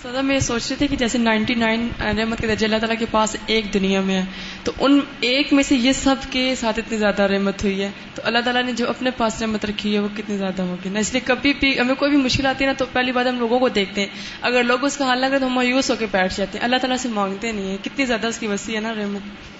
[0.02, 2.98] سدا میں یہ سوچ رہی تھی کہ جیسے نائنٹی نائن رحمت کے درجے اللہ تعالیٰ
[2.98, 4.24] کے پاس ایک دنیا میں ہے،
[4.64, 8.22] تو ان ایک میں سے یہ سب کے ساتھ اتنی زیادہ رحمت ہوئی ہے۔ تو
[8.24, 11.12] اللہ تعالیٰ نے جو اپنے پاس رحمت رکھی ہے، وہ کتنی زیادہ ہوگی؟ نا، اس
[11.12, 13.58] لیے کبھی بھی ہمیں کوئی بھی مشکل آتی ہے نا، تو پہلی بات ہم لوگوں
[13.58, 14.08] کو دیکھتے ہیں۔
[14.40, 16.64] اگر لوگ اس کا حل نہ کریں تو ہم مایوس ہو کے بیٹھ جاتے ہیں۔
[16.64, 19.59] اللہ تعالیٰ سے مانگتے نہیں ہیں۔ کتنی زیادہ اس کی وسیع ہے نا رحمت۔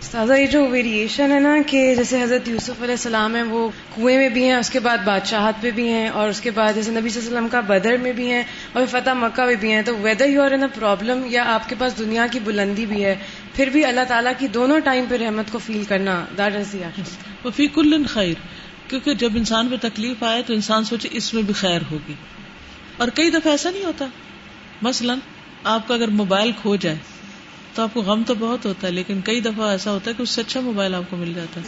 [0.00, 4.16] تازہ یہ جو ویریشن ہے نا کہ جیسے حضرت یوسف علیہ السلام ہے وہ کنویں
[4.18, 6.90] میں بھی ہیں، اس کے بعد بادشاہت پہ بھی ہیں، اور اس کے بعد جیسے
[6.90, 8.42] نبی صلی اللہ علیہ وسلم کا بدر میں بھی ہیں،
[8.72, 11.74] اور فتح مکہ میں بھی ہیں۔ تو whether you are in problem یا آپ کے
[11.78, 13.14] پاس دنیا کی بلندی بھی ہے،
[13.54, 16.76] پھر بھی اللہ تعالیٰ کی دونوں ٹائم پہ رحمت کو فیل کرنا دیٹ از
[17.44, 18.34] وہ فی کل خیر،
[18.88, 22.14] کیونکہ جب انسان پہ تکلیف آئے تو انسان سوچے اس میں بھی خیر ہوگی۔
[22.96, 24.06] اور کئی دفعہ ایسا نہیں ہوتا۔
[24.82, 25.14] مثلا
[25.64, 26.96] آپ کا اگر موبائل کھو جائے
[27.78, 30.22] تو آپ کو غم تو بہت ہوتا ہے، لیکن کئی دفعہ ایسا ہوتا ہے کہ
[30.22, 31.66] اس سے اچھا موبائل آپ کو مل جاتا ہے۔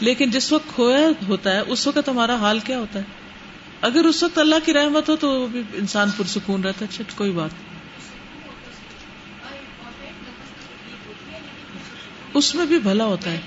[0.00, 0.98] لیکن جس وقت کھویا
[1.28, 3.04] ہوتا ہے، اس وقت ہمارا حال کیا ہوتا ہے؟
[3.80, 7.04] اگر اس وقت اللہ کی رحمت ہو تو وہ بھی انسان پرسکون رہتا ہے اچھا
[7.16, 7.50] کوئی بات۔
[12.34, 13.40] اس میں بھی بھلا ہوتا ہے۔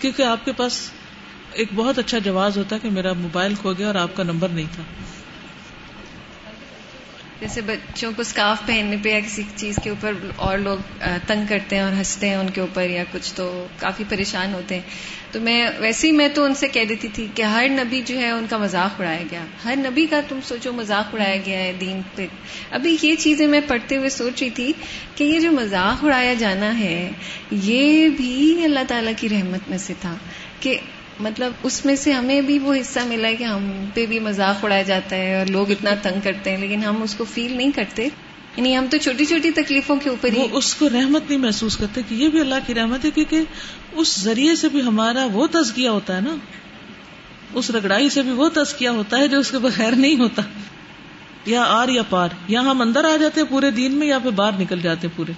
[0.00, 0.90] کیونکہ آپ کے پاس
[1.52, 4.48] ایک بہت اچھا جواز ہوتا ہے کہ میرا موبائل کھو گیا اور آپ کا نمبر
[4.48, 4.82] نہیں تھا۔
[7.42, 10.78] جیسے بچوں کو اسکارف پہننے پہ یا کسی چیز کے اوپر اور لوگ
[11.26, 14.74] تنگ کرتے ہیں اور ہنستے ہیں ان کے اوپر یا کچھ تو کافی پریشان ہوتے
[14.74, 14.82] ہیں۔
[15.32, 18.18] تو میں، ویسے ہی میں تو ان سے کہہ دیتی تھی کہ ہر نبی جو
[18.18, 21.72] ہے ان کا مذاق اڑایا گیا۔ ہر نبی کا تم سوچو مذاق اڑایا گیا ہے
[21.80, 22.26] دین پہ۔
[22.70, 24.72] ابھی یہ چیزیں میں پڑھتے ہوئے سوچ رہی تھی
[25.14, 27.10] کہ یہ جو مذاق اڑایا جانا ہے،
[27.50, 30.16] یہ بھی اللہ تعالی کی رحمت میں سے تھا
[30.60, 30.78] کہ
[31.20, 34.64] مطلب اس میں سے ہمیں بھی وہ حصہ ملا ہے کہ ہم پہ بھی مذاق
[34.64, 37.70] اڑایا جاتا ہے اور لوگ اتنا تنگ کرتے ہیں، لیکن ہم اس کو فیل نہیں
[37.74, 38.08] کرتے۔
[38.56, 42.00] یعنی ہم تو چھوٹی چھوٹی تکلیفوں کے اوپر ہی اس کو رحمت نہیں محسوس کرتے
[42.08, 43.42] کہ یہ بھی اللہ کی رحمت ہے، کیونکہ
[43.92, 46.36] اس ذریعے سے بھی ہمارا وہ تزکیہ ہوتا ہے نا۔
[47.54, 50.42] اس رگڑائی سے بھی وہ تزکیہ ہوتا ہے جو اس کے بغیر نہیں ہوتا۔
[51.46, 54.30] یا آر یا پار، یا ہم اندر آ جاتے ہیں پورے دین میں یا پھر
[54.30, 55.32] باہر نکل جاتے ہیں پورے۔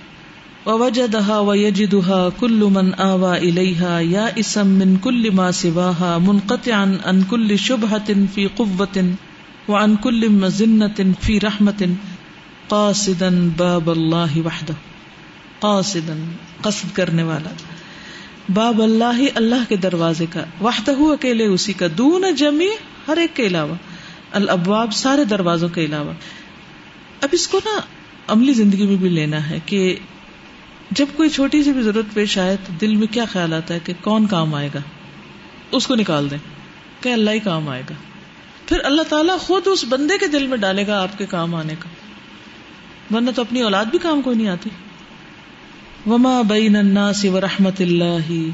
[0.66, 7.58] وجدها ويجدها كل من آوى إليها يا اسم من كل ما سواها منقطعا عن كل
[7.58, 9.10] شبهة في قوة
[9.68, 11.92] وعن كل مزنة في رحمة.
[12.68, 14.74] قاصدا باب الله وحده.
[15.60, 16.24] قاصدا،
[16.62, 17.50] قصد کرنے والا.
[18.48, 20.44] باب اللہ اللہ کے دروازے کا.
[20.60, 21.86] وحدہ اکیلے، اسی کا.
[21.98, 22.68] دون جمی
[23.08, 23.74] ہر ایک کے علاوہ.
[24.32, 26.12] الابواب، سارے دروازوں کے علاوہ.
[27.20, 27.80] اب اس کو نا
[28.28, 29.96] عملی زندگی میں بھی لینا ہے کہ
[30.90, 33.78] جب کوئی چھوٹی سی بھی ضرورت پیش آئے تو دل میں کیا خیال آتا ہے
[33.84, 34.80] کہ کون کام آئے گا؟
[35.70, 36.38] اس کو نکال دیں۔
[37.00, 37.94] کہ اللہ ہی کام آئے گا۔
[38.66, 41.74] پھر اللہ تعالیٰ خود اس بندے کے دل میں ڈالے گا آپ کے کام آنے
[41.78, 41.88] کا۔
[43.14, 44.70] ورنہ تو اپنی اولاد بھی کام کوئی نہیں آتی۔
[46.06, 48.48] وما بین الناس و رحمت اللہ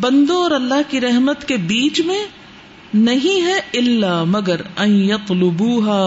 [0.00, 2.26] بندوں اور اللہ کی رحمت کے بیچ میں
[2.94, 4.60] نہیں ہے اللہ مگر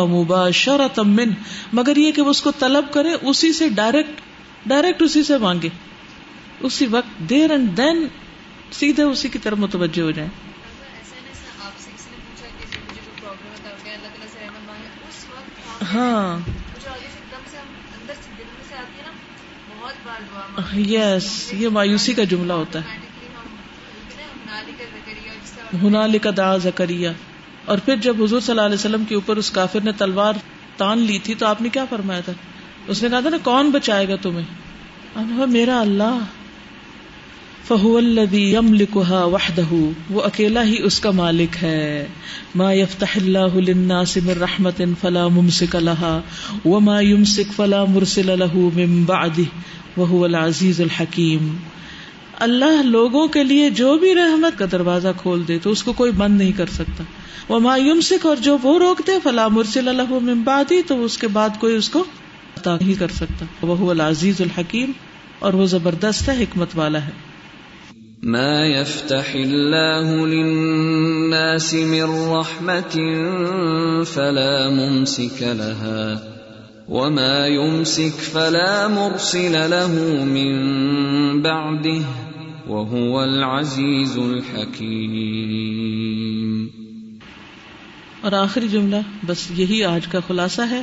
[0.05, 1.29] مباشرت من
[1.73, 4.21] مگر یہ کہ وہ اس کو طلب کرے، اسی سے ڈائریکٹ
[4.65, 5.69] ڈائریکٹ اسی سے مانگے۔
[6.59, 8.07] اسی وقت دیر اینڈ دین
[8.71, 10.31] سیدھے اسی کی طرف متوجہ ہو جائیں۔
[15.93, 16.39] ہاں۔
[20.77, 22.85] یس یہ مایوسی کا جملہ ہوتا ہے۔
[25.87, 27.09] ہنال کا دا زکریہ۔
[27.65, 30.33] اور پھر جب حضور صلی اللہ علیہ وسلم کے اوپر اس کافر نے تلوار
[30.77, 32.33] تان لی تھی تو آپ نے کیا فرمایا تھا؟
[32.87, 36.19] اس نے کہا تھا نا، کون بچائے گا تمہیں؟ میرا اللہ۔
[37.67, 42.07] فہو الذي يملكها وحده وہ اکیلا ہی اس کا مالک ہے۔
[42.55, 46.21] ما يفتح الله للناس من رحمت فلا ممسك لها
[46.65, 49.45] وما يمسك فلا مرسل له من بعده
[49.97, 51.55] وهو العزيز الحكيم
[52.39, 56.11] اللہ لوگوں کے لیے جو بھی رحمت کا دروازہ کھول دے تو اس کو کوئی
[56.11, 57.03] بند نہیں کر سکتا۔
[57.49, 61.17] وہ مایوم سکھ اور جو وہ روک دے فلا مرسل اللہ من بعدی تو اس
[61.17, 62.03] کے بعد کوئی اس کو
[62.63, 64.91] عطا نہیں کر سکتا۔ وہ العزیز الحکیم
[65.39, 67.11] اور وہ زبردست ہے حکمت والا ہے۔
[68.23, 72.99] ما يفتح الله للناس من رحمة
[74.03, 76.13] فلا ممسك لها
[76.89, 82.03] وما يمسك فلا مرسل له من بعده
[82.67, 86.67] وهو العزيز الحكيم
[88.21, 88.95] اور آخری جملہ
[89.25, 90.81] بس یہی آج کا خلاصہ ہے۔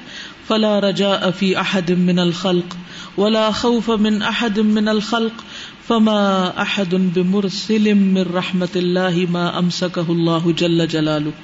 [0.51, 2.77] فلا رجا افی احد من الخلق
[3.19, 5.45] ولا خوف من احد من الخلق
[5.89, 6.23] فما
[6.63, 11.35] احد بمرسل من رحمت اللہ ما امسکه اللہ جل جلالہ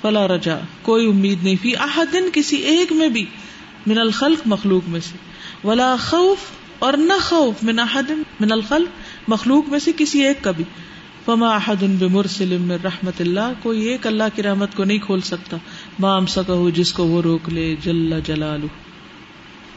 [0.00, 3.24] فلا رجا کوئی امید نہیں فی احد کسی ایک میں بھی
[3.86, 5.22] من الخلق مخلوق میں سے
[5.64, 8.10] ولا خوف اور نہ خوف من احد
[8.40, 10.64] من الخلق مخلوق میں سے کسی ایک کا بھی
[11.24, 15.56] فما احد بمرسل من رحمت اللہ کوئی ایک اللہ کی رحمت کو نہیں کھول سکتا
[15.98, 18.66] مام سکہ جس کو وہ روک لے جل جلالو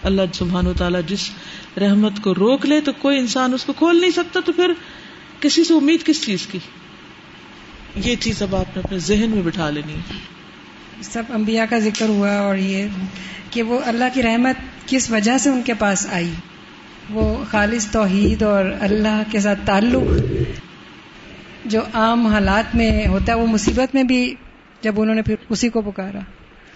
[0.03, 1.29] اللہ سبحان و تعالیٰ جس
[1.77, 4.71] رحمت کو روک لے تو کوئی انسان اس کو کھول نہیں سکتا تو پھر
[5.39, 6.59] کسی سے امید کس چیز کی؟
[7.95, 10.17] یہ چیز اب آپ نے اپنے ذہن میں بٹھا لینی ہے۔
[11.01, 12.87] سب انبیاء کا ذکر ہوا اور یہ
[13.49, 14.55] کہ وہ اللہ کی رحمت
[14.85, 16.31] کس وجہ سے ان کے پاس آئی؟
[17.09, 20.03] وہ خالص توحید اور اللہ کے ساتھ تعلق
[21.65, 24.35] جو عام حالات میں ہوتا ہے، وہ مصیبت میں بھی
[24.87, 26.19] جب انہوں نے پھر اسی کو پکارا۔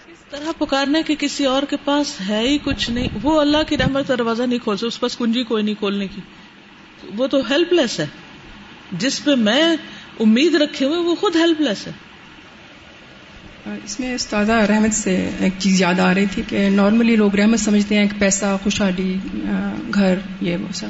[0.06, 3.76] اس طرح پکارنے کے کسی اور کے پاس ہے ہی کچھ نہیں۔ وہ اللہ کی
[3.76, 6.20] رحمت کا دروازہ نہیں کھول سکتا اس پاس کنجی کوئی نہیں کھولنے کی۔
[7.16, 8.06] وہ تو ہیلپ لیس ہے۔
[8.92, 9.76] جس پہ میں
[10.20, 11.92] امید رکھے ہوئے وہ خود ہیلپ لیس ہے
[13.84, 17.60] اس میں استاذہ رحمت سے ایک چیز یاد آ رہی تھی کہ نارملی لوگ رحمت
[17.60, 19.16] سمجھتے ہیں کہ پیسہ خوشحالی
[19.94, 20.88] گھر یہ وہ سب۔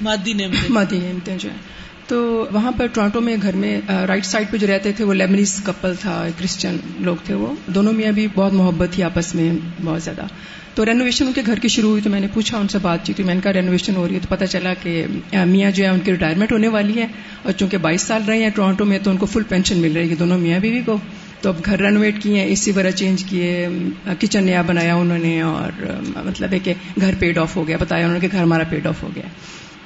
[0.00, 1.81] مادی نعمتیں۔ مادی نعمتیں جو ہیں۔
[2.12, 5.60] تو وہاں پر ٹورانٹو میں گھر میں رائٹ سائڈ پہ جو رہتے تھے وہ لیبنیز
[5.64, 9.52] کپل تھا کرسچن لوگ تھے وہ۔ دونوں میاں بھی بہت محبت تھی آپس میں،
[9.84, 10.22] بہت زیادہ۔
[10.74, 13.06] تو رینوویشن ان کے گھر کی شروع ہوئی تو میں نے پوچھا، ان سے بات
[13.06, 15.06] چیت میں نے کہا رینوویشن ہو رہی ہے تو پتا چلا کہ
[15.46, 17.06] میاں جو ہے ان کی ریٹائرمنٹ ہونے والی ہے۔
[17.42, 20.10] اور چونکہ بائیس سال رہے ہیں ٹورانٹو میں تو ان کو فل پینشن مل رہی
[20.10, 20.96] ہے دونوں میاں بیوی کو۔
[21.40, 23.68] تو اب گھر رینویٹ کیے اے سی وغیرہ چینج کیے۔
[24.20, 25.90] کچن نیا بنایا انہوں نے اور
[26.24, 28.86] مطلب ہے کہ گھر پیڈ آف ہو گیا، بتایا انہوں نے کہ گھر ہمارا پیڈ
[28.86, 29.28] آف ہو گیا۔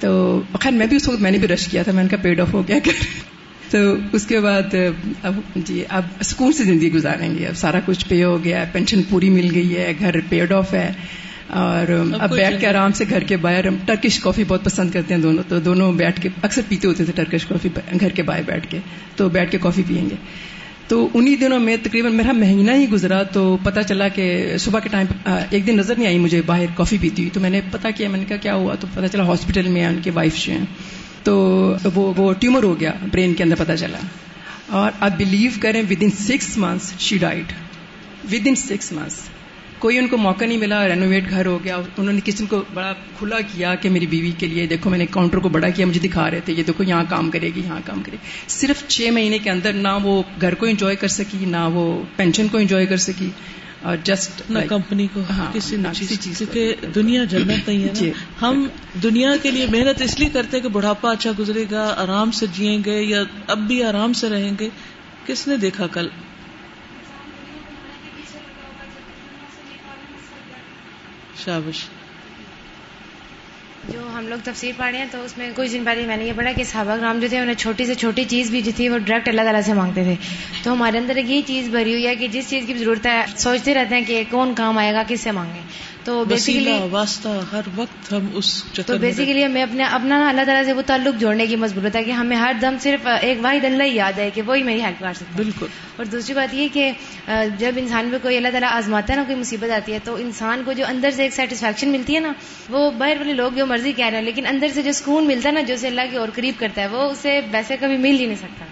[0.01, 2.19] تو خیر میں بھی اس وقت میں نے بھی رش کیا تھا میں نے کہا
[2.23, 2.93] پیڈ آف ہو گیا گھر۔
[3.71, 3.79] تو
[4.13, 4.75] اس کے بعد
[5.23, 9.03] اب جی اب سکون سے زندگی گزاریں گے۔ اب سارا کچھ پے ہو گیا پینشن
[9.03, 10.93] پوری مل گئی ہے گھر پیڈ آف ہے۔
[11.49, 15.21] اور اب بیٹھ کے آرام سے گھر کے باہر ٹرکش کافی بہت پسند کرتے ہیں
[15.21, 17.69] دونوں۔ تو دونوں بیٹھ کے اکثر پیتے ہوتے تھے ٹرکش کافی
[18.01, 18.79] گھر کے باہر بیٹھ کے۔
[19.17, 20.15] تو بیٹھ کے کافی پئیں گے۔
[20.89, 24.89] تو انہی دنوں میں تقریباً میرا مہینہ ہی گزرا تو پتا چلا کہ صبح کے
[24.89, 25.07] ٹائم
[25.51, 28.09] ایک دن نظر نہیں آئی مجھے، باہر کافی پیتی ہوئی۔ تو میں نے پتا کیا،
[28.09, 30.65] میں نے کہا کیا ہوا؟ تو پتا چلا ہاسپٹل میں ان کے وائف جو ہیں۔
[31.23, 33.99] تو وہ وہ ٹیومر ہو گیا، برین کے اندر پتا چلا۔
[34.67, 37.53] اور آپ بلیو کریں within six months she died
[38.47, 39.19] within six months
[39.87, 42.93] کوئی ان کو موقع نہیں ملا رینوویٹ گھر ہو گیا انہوں نے کچن کو بڑا
[43.19, 46.01] کھلا کیا کہ میری بیوی کے لیے دیکھو میں نے کاؤنٹر کو بڑا کیا مجھے
[46.01, 48.17] دکھا رہے تھے یہ دیکھو یہاں کام کرے گی یہاں کام کرے
[48.49, 51.85] صرف چھ مہینے کے اندر نہ وہ گھر کو انجوائے کر سکی نہ وہ
[52.17, 53.31] پینشن کو انجوائے کر سکی
[53.83, 57.95] اور جسٹ نہ کمپنی کو ہاں کسی نہ کسی چیز کیونکہ دنیا جنت نہیں ہے
[57.95, 58.11] جی۔
[58.43, 58.67] ہم
[59.03, 62.79] دنیا کے لیے محنت اس لیے کرتے کہ بڑھاپا اچھا گزرے گا آرام سے جیئیں
[62.87, 64.69] گے یا اب بھی آرام سے رہیں گے۔
[65.27, 66.09] کس نے دیکھا کل؟
[71.45, 71.85] شابش۔
[73.93, 76.25] جو ہم لوگ تفسیر پڑھ رہے ہیں تو اس میں کچھ دن پہلے میں نے
[76.25, 78.89] یہ پڑھا کہ صحابہ کرام جو تھے انہیں چھوٹی سے چھوٹی چیز بھی جو تھی
[78.89, 80.15] وہ ڈائریکٹ اللہ تعالیٰ سے مانگتے تھے۔
[80.63, 83.75] تو ہمارے اندر یہ چیز بھری ہوئی ہے کہ جس چیز کی ضرورت ہے، سوچتے
[83.75, 85.61] رہتے ہیں کہ کون کام آئے گا، کس سے مانگے
[86.07, 90.73] تو بیسیکلی واسطہ ہر وقت ہم اس تو بیسیکلی ہمیں اپنے اپنا اللہ تعالیٰ سے
[90.73, 93.95] وہ تعلق جوڑنے کی مضبوط ہے کہ ہمیں ہر دم صرف ایک واحد اللہ ہی
[93.95, 96.93] یاد ہے کہ وہی میری ہیلپ کر سکتا بالکل۔ اور دوسری بات یہ کہ
[97.59, 100.63] جب انسان پہ کوئی اللہ تعالیٰ آزماتا ہے نا کوئی مصیبت آتی ہے تو انسان
[100.65, 102.33] کو جو اندر سے ایک سیٹسفیکشن ملتی ہے نا
[102.69, 105.49] وہ باہر والے لوگ جو مرضی کہہ رہے ہیں لیکن اندر سے جو سکون ملتا
[105.49, 108.21] ہے نا جو اسے اللہ کی اور قریب کرتا ہے وہ اسے ویسے کبھی مل
[108.21, 108.65] ہی نہیں سکتا۔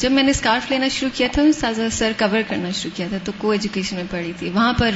[0.00, 3.16] جب میں نے اسکارف لینا شروع کیا تھا سازا سر کور کرنا شروع کیا تھا،
[3.24, 4.90] تو کو ایجوکیشن میں پڑھی تھی۔ وہاں پر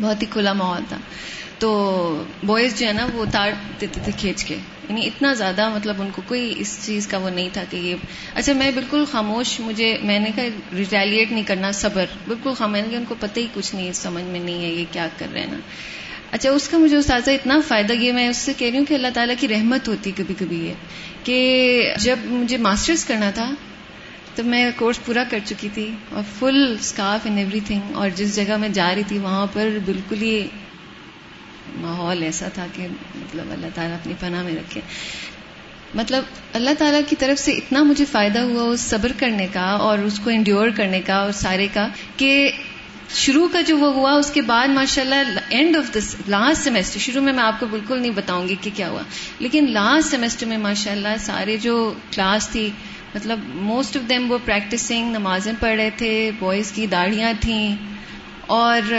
[0.00, 0.96] بہت ہی کھلا ماحول تھا۔
[1.58, 4.54] تو بوائز جو ہے نا، وہ تار دیتے تھے کھینچ کے۔
[4.88, 7.94] یعنی اتنا زیادہ مطلب ان کو کوئی اس چیز کا وہ نہیں تھا کہ یہ۔
[8.34, 10.44] اچھا میں بالکل خاموش، مجھے، میں نے کہا
[10.76, 14.64] ریٹیلیٹ نہیں کرنا، صبر۔ بالکل خاموش ان کو پتہ ہی کچھ نہیں سمجھ میں نہیں
[14.64, 15.58] ہے، یہ کیا کر رہے ہیں نا۔
[16.32, 18.94] اچھا اس کا مجھے استاذہ اتنا فائدہ کیا میں اس سے کہہ رہی ہوں کہ
[18.94, 20.74] اللہ تعالیٰ کی رحمت ہوتی کبھی کبھی ہے
[21.24, 23.50] کہ جب مجھے ماسٹرز کرنا تھا
[24.38, 28.36] تو میں کورس پورا کر چکی تھی اور full scarf and everything اور جس
[28.36, 30.48] جگہ میں جا رہی تھی وہاں پر بالکل ہی
[31.76, 34.80] ماحول ایسا تھا کہ مطلب اللہ تعالیٰ اپنی پناہ میں رکھے۔
[35.94, 39.98] مطلب اللہ تعالیٰ کی طرف سے اتنا مجھے فائدہ ہوا اس صبر کرنے کا اور
[39.98, 42.50] اس کو انڈیور کرنے کا اور سارے کا کہ
[43.14, 47.00] شروع کا جو وہ ہوا، اس کے بعد ماشاء اللہ end of this last semester
[47.00, 49.02] شروع میں میں آپ کو بالکل نہیں بتاؤں گی کہ کیا ہوا،
[49.38, 51.74] لیکن لاسٹ سیمسٹر میں ماشاء اللہ سارے جو
[52.10, 52.68] کلاس تھی
[53.14, 57.76] مطلب موسٹ آف دیم وہ پریکٹسنگ نمازیں پڑھ رہے تھے بوائز کی داڑیاں تھیں،
[58.46, 58.92] اور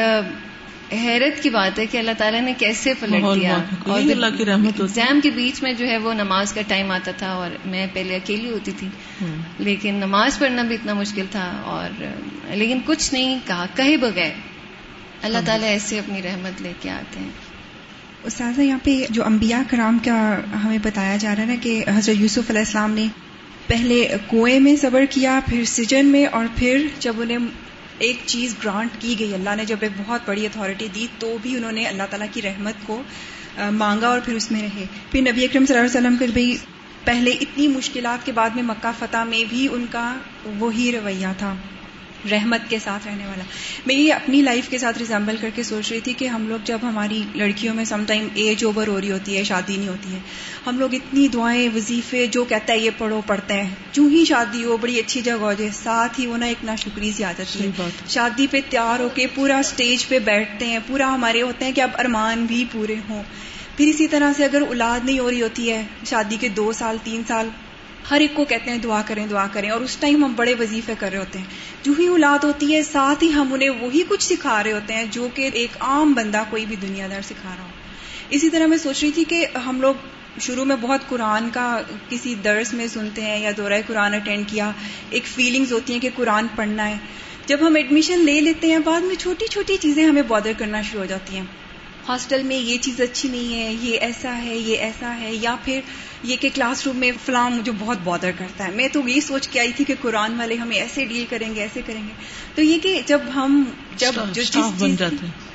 [0.93, 4.81] حیرت کی بات ہے کہ اللہ تعالیٰ نے کیسے پلٹ دیا۔ اور اللہ کی رحمت
[4.81, 8.15] ایگزام کے بیچ میں جو ہے وہ نماز کا ٹائم آتا تھا اور میں پہلے
[8.15, 8.87] اکیلی ہوتی تھی۔
[9.59, 12.03] لیکن نماز پڑھنا بھی اتنا مشکل تھا اور
[12.49, 14.31] لیکن کچھ نہیں کہا کہے بغیر
[15.21, 17.29] اللہ تعالیٰ ایسے اپنی رحمت لے کے آتے ہیں۔
[18.23, 22.15] استاذہ یہاں پہ جو انبیاء کرام کا ہمیں بتایا جا رہا ہے نا کہ حضرت
[22.19, 23.05] یوسف علیہ السلام نے
[23.67, 27.37] پہلے کنویں میں صبر کیا پھر سجن میں اور پھر جب انہیں
[27.99, 31.55] ایک چیز گرانٹ کی گئی، اللہ نے جب ایک بہت بڑی اتھارٹی دی، تو بھی
[31.55, 33.01] انہوں نے اللہ تعالیٰ کی رحمت کو
[33.71, 36.57] مانگا اور پھر اس میں رہے۔ پھر نبی اکرم صلی اللہ علیہ وسلم کے بھی
[37.03, 40.15] پہلے اتنی مشکلات کے بعد میں مکہ فتح میں بھی ان کا
[40.59, 41.55] وہی رویہ تھا۔
[42.31, 43.43] رحمت کے ساتھ رہنے والا۔
[43.85, 46.59] میں یہ اپنی لائف کے ساتھ ریزمبل کر کے سوچ رہی تھی کہ ہم لوگ
[46.63, 50.13] جب ہماری لڑکیوں میں سم ٹائم ایج اوور ہو رہی ہوتی ہے شادی نہیں ہوتی
[50.13, 50.19] ہے
[50.67, 54.63] ہم لوگ اتنی دعائیں وظیفے جو کہتا ہے یہ پڑھو پڑھتے ہیں۔ جو ہی شادی
[54.63, 57.61] ہو بڑی اچھی جگہ ہو جائے ساتھ ہی وہ نا ایک نا شکری سی عادت
[57.61, 61.71] ہے۔ شادی پہ تیار ہو کے پورا اسٹیج پہ بیٹھتے ہیں پورا ہمارے ہوتے ہیں
[61.71, 63.23] کہ اب ارمان بھی پورے ہوں۔
[63.77, 66.97] پھر اسی طرح سے اگر اولاد نہیں ہو رہی ہوتی ہے شادی کے دو سال
[67.03, 67.49] تین سال
[68.11, 70.93] ہر ایک کو کہتے ہیں دعا کریں دعا کریں۔ اور اس ٹائم ہم بڑے وظیفے
[70.99, 71.45] کر رہے ہوتے ہیں۔
[71.83, 75.05] جو ہی اولاد ہوتی ہے، ساتھ ہی ہم انہیں وہی کچھ سکھا رہے ہوتے ہیں
[75.11, 77.69] جو کہ ایک عام بندہ کوئی بھی دنیا دار سکھا رہا ہو۔
[78.29, 79.93] اسی طرح میں سوچ رہی تھی کہ ہم لوگ
[80.41, 84.71] شروع میں بہت قرآن کا کسی درس میں سنتے ہیں یا دورہ قرآن اٹینڈ کیا۔
[85.09, 86.97] ایک فیلنگز ہوتی ہیں کہ قرآن پڑھنا ہے۔
[87.45, 91.01] جب ہم ایڈمیشن لے لیتے ہیں، بعد میں چھوٹی چھوٹی چیزیں ہمیں بادر کرنا شروع
[91.01, 91.43] ہو جاتی ہیں۔
[92.09, 95.81] ہاسٹل میں یہ چیز اچھی نہیں ہے یہ ایسا ہے یہ ایسا ہے یا پھر
[96.23, 99.47] یہ کہ کلاس روم میں فلاں مجھے بہت بادر کرتا ہے۔ میں تو یہ سوچ
[99.47, 102.13] کے آئی تھی کہ قرآن والے ہمیں ایسے ڈیل کریں گے ایسے کریں گے۔
[102.55, 103.63] تو یہ کہ جب ہم
[103.97, 105.49] جب جو بن جاتے ہیں۔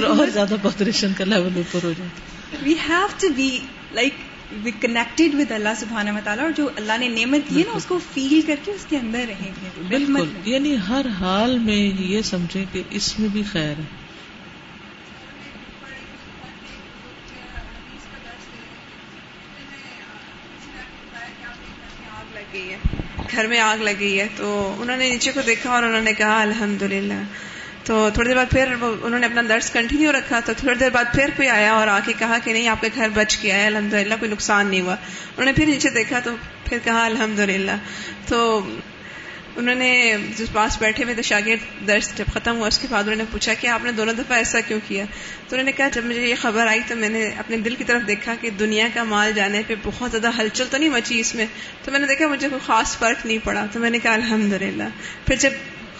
[0.00, 3.58] اور زیادہ پاپولیشن کا لیول اوپر ہو جاتا we have to be
[3.92, 4.14] like
[4.52, 7.72] we connected with اللہ سبحانہ و تعالیٰ اور جو اللہ نے نعمت دی ہے نا
[7.76, 12.02] اس کو فیل کر کے اس کے اندر رہیں گے۔ بالکل۔ یعنی ہر حال میں
[12.02, 14.05] یہ سمجھیں کہ اس میں بھی خیر ہے۔
[23.36, 26.12] گھر میں آگ لگ گئی ہے تو انہوں نے نیچے کو دیکھا اور انہوں نے
[26.12, 27.22] کہا الحمد للہ
[27.84, 31.04] تو تھوڑی دیر بعد پھر انہوں نے اپنا درس کنٹینیو رکھا تو تھوڑی دیر بعد
[31.14, 33.66] پھر کوئی آیا اور آ کے کہا کہ نہیں آپ کے گھر بچ گیا ہے
[33.66, 36.30] الحمد للہ کوئی نقصان نہیں ہوا۔ انہوں نے پھر نیچے دیکھا تو
[36.64, 37.76] پھر کہا الحمد للہ
[38.26, 38.60] تو
[39.56, 43.02] انہوں نے جس پاس بیٹھے ہوئے تھے، شاگرد درس جب ختم ہوا، اس کے بعد
[43.02, 45.04] انہوں نے پوچھا کہ آپ نے دونوں دفعہ ایسا کیوں کیا؟
[45.48, 47.84] تو انہوں نے کہا، جب مجھے یہ خبر آئی تو میں نے اپنے دل کی
[47.84, 51.34] طرف دیکھا کہ دنیا کا مال جانے پہ بہت زیادہ ہلچل تو نہیں مچی اس
[51.34, 51.46] میں۔
[51.84, 54.52] تو میں نے دیکھا، مجھے کوئی خاص فرق نہیں پڑا۔ تو میں نے کہا الحمد
[54.52, 54.82] للہ
[55.26, 55.50] پھر جب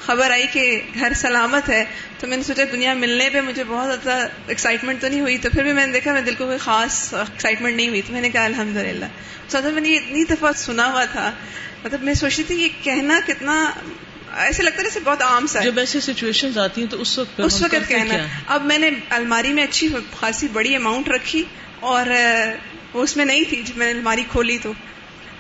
[0.07, 1.85] خبر آئی کہ گھر سلامت ہے،
[2.19, 5.51] تو میں نے سوچا، دنیا ملنے پہ مجھے بہت زیادہ ایکسائٹمنٹ تو نہیں ہوئی۔ تو
[5.51, 8.21] پھر بھی میں نے دیکھا، میں دل کو کوئی خاص ایکسائٹمنٹ نہیں ہوئی۔ تو میں
[8.21, 9.05] نے کہا الحمد للہ
[9.49, 11.33] سوچا میں نے یہ اتنی دفعہ سنا ہوا تھا
[11.87, 13.71] مطلب میں سوچتی تھی یہ کہنا کتنا
[14.37, 17.41] ایسے لگتا ہے جیسے بہت عام سا جب ایسی سچویشن آتی ہیں تو اس وقت
[17.41, 18.15] اس وقت کہنا۔
[18.47, 19.89] اب میں نے الماری میں اچھی
[20.21, 21.45] خاصی بڑی اماؤنٹ رکھی
[21.81, 22.07] اور
[22.93, 24.73] وہ اس میں نہیں تھی۔ جب میں نے الماری کھولی تو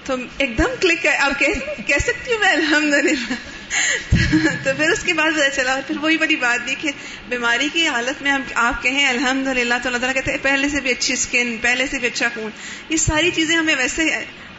[0.04, 3.34] تو ایک دم کلک اب کہہ سکتی ہوں میں الحمد للہ
[4.64, 6.90] تو پھر اس کے بعد پتا چلا پھر وہی بڑی بات دی کہ
[7.28, 10.80] بیماری کی حالت میں آپ کہیں الحمد للہ تو اللہ تعالیٰ کہتے ہیں، پہلے سے
[10.80, 12.50] بھی اچھی اسکن پہلے سے بھی اچھا خون۔
[12.88, 14.10] یہ ساری چیزیں ہمیں ویسے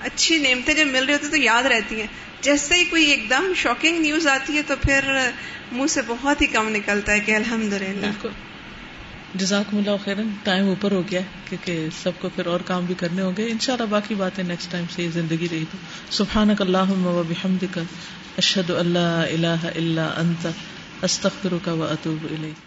[0.01, 2.07] اچھی نعمتیں جب مل رہی ہوتی تو یاد رہتی ہیں۔
[2.41, 5.29] جیسے ہی کوئی ایک دم شاکنگ نیوز آتی ہے تو پھر
[5.71, 8.27] منہ سے بہت ہی کم نکلتا ہے کہ الحمد للہ
[9.35, 13.21] جزاک اللہ خیر ٹائم اوپر ہو گیا کیونکہ سب کو پھر اور کام بھی کرنے
[13.21, 15.77] ہوں گے۔ ان شاء اللہ باقی باتیں نیکسٹ ٹائم سے زندگی رہی تو۔
[16.09, 16.93] سبحان اللہ
[17.29, 17.81] بحمد کا
[18.37, 20.47] اشد اللہ اللہ اللہ انت
[21.01, 22.66] استخر کا و اطوب علیہ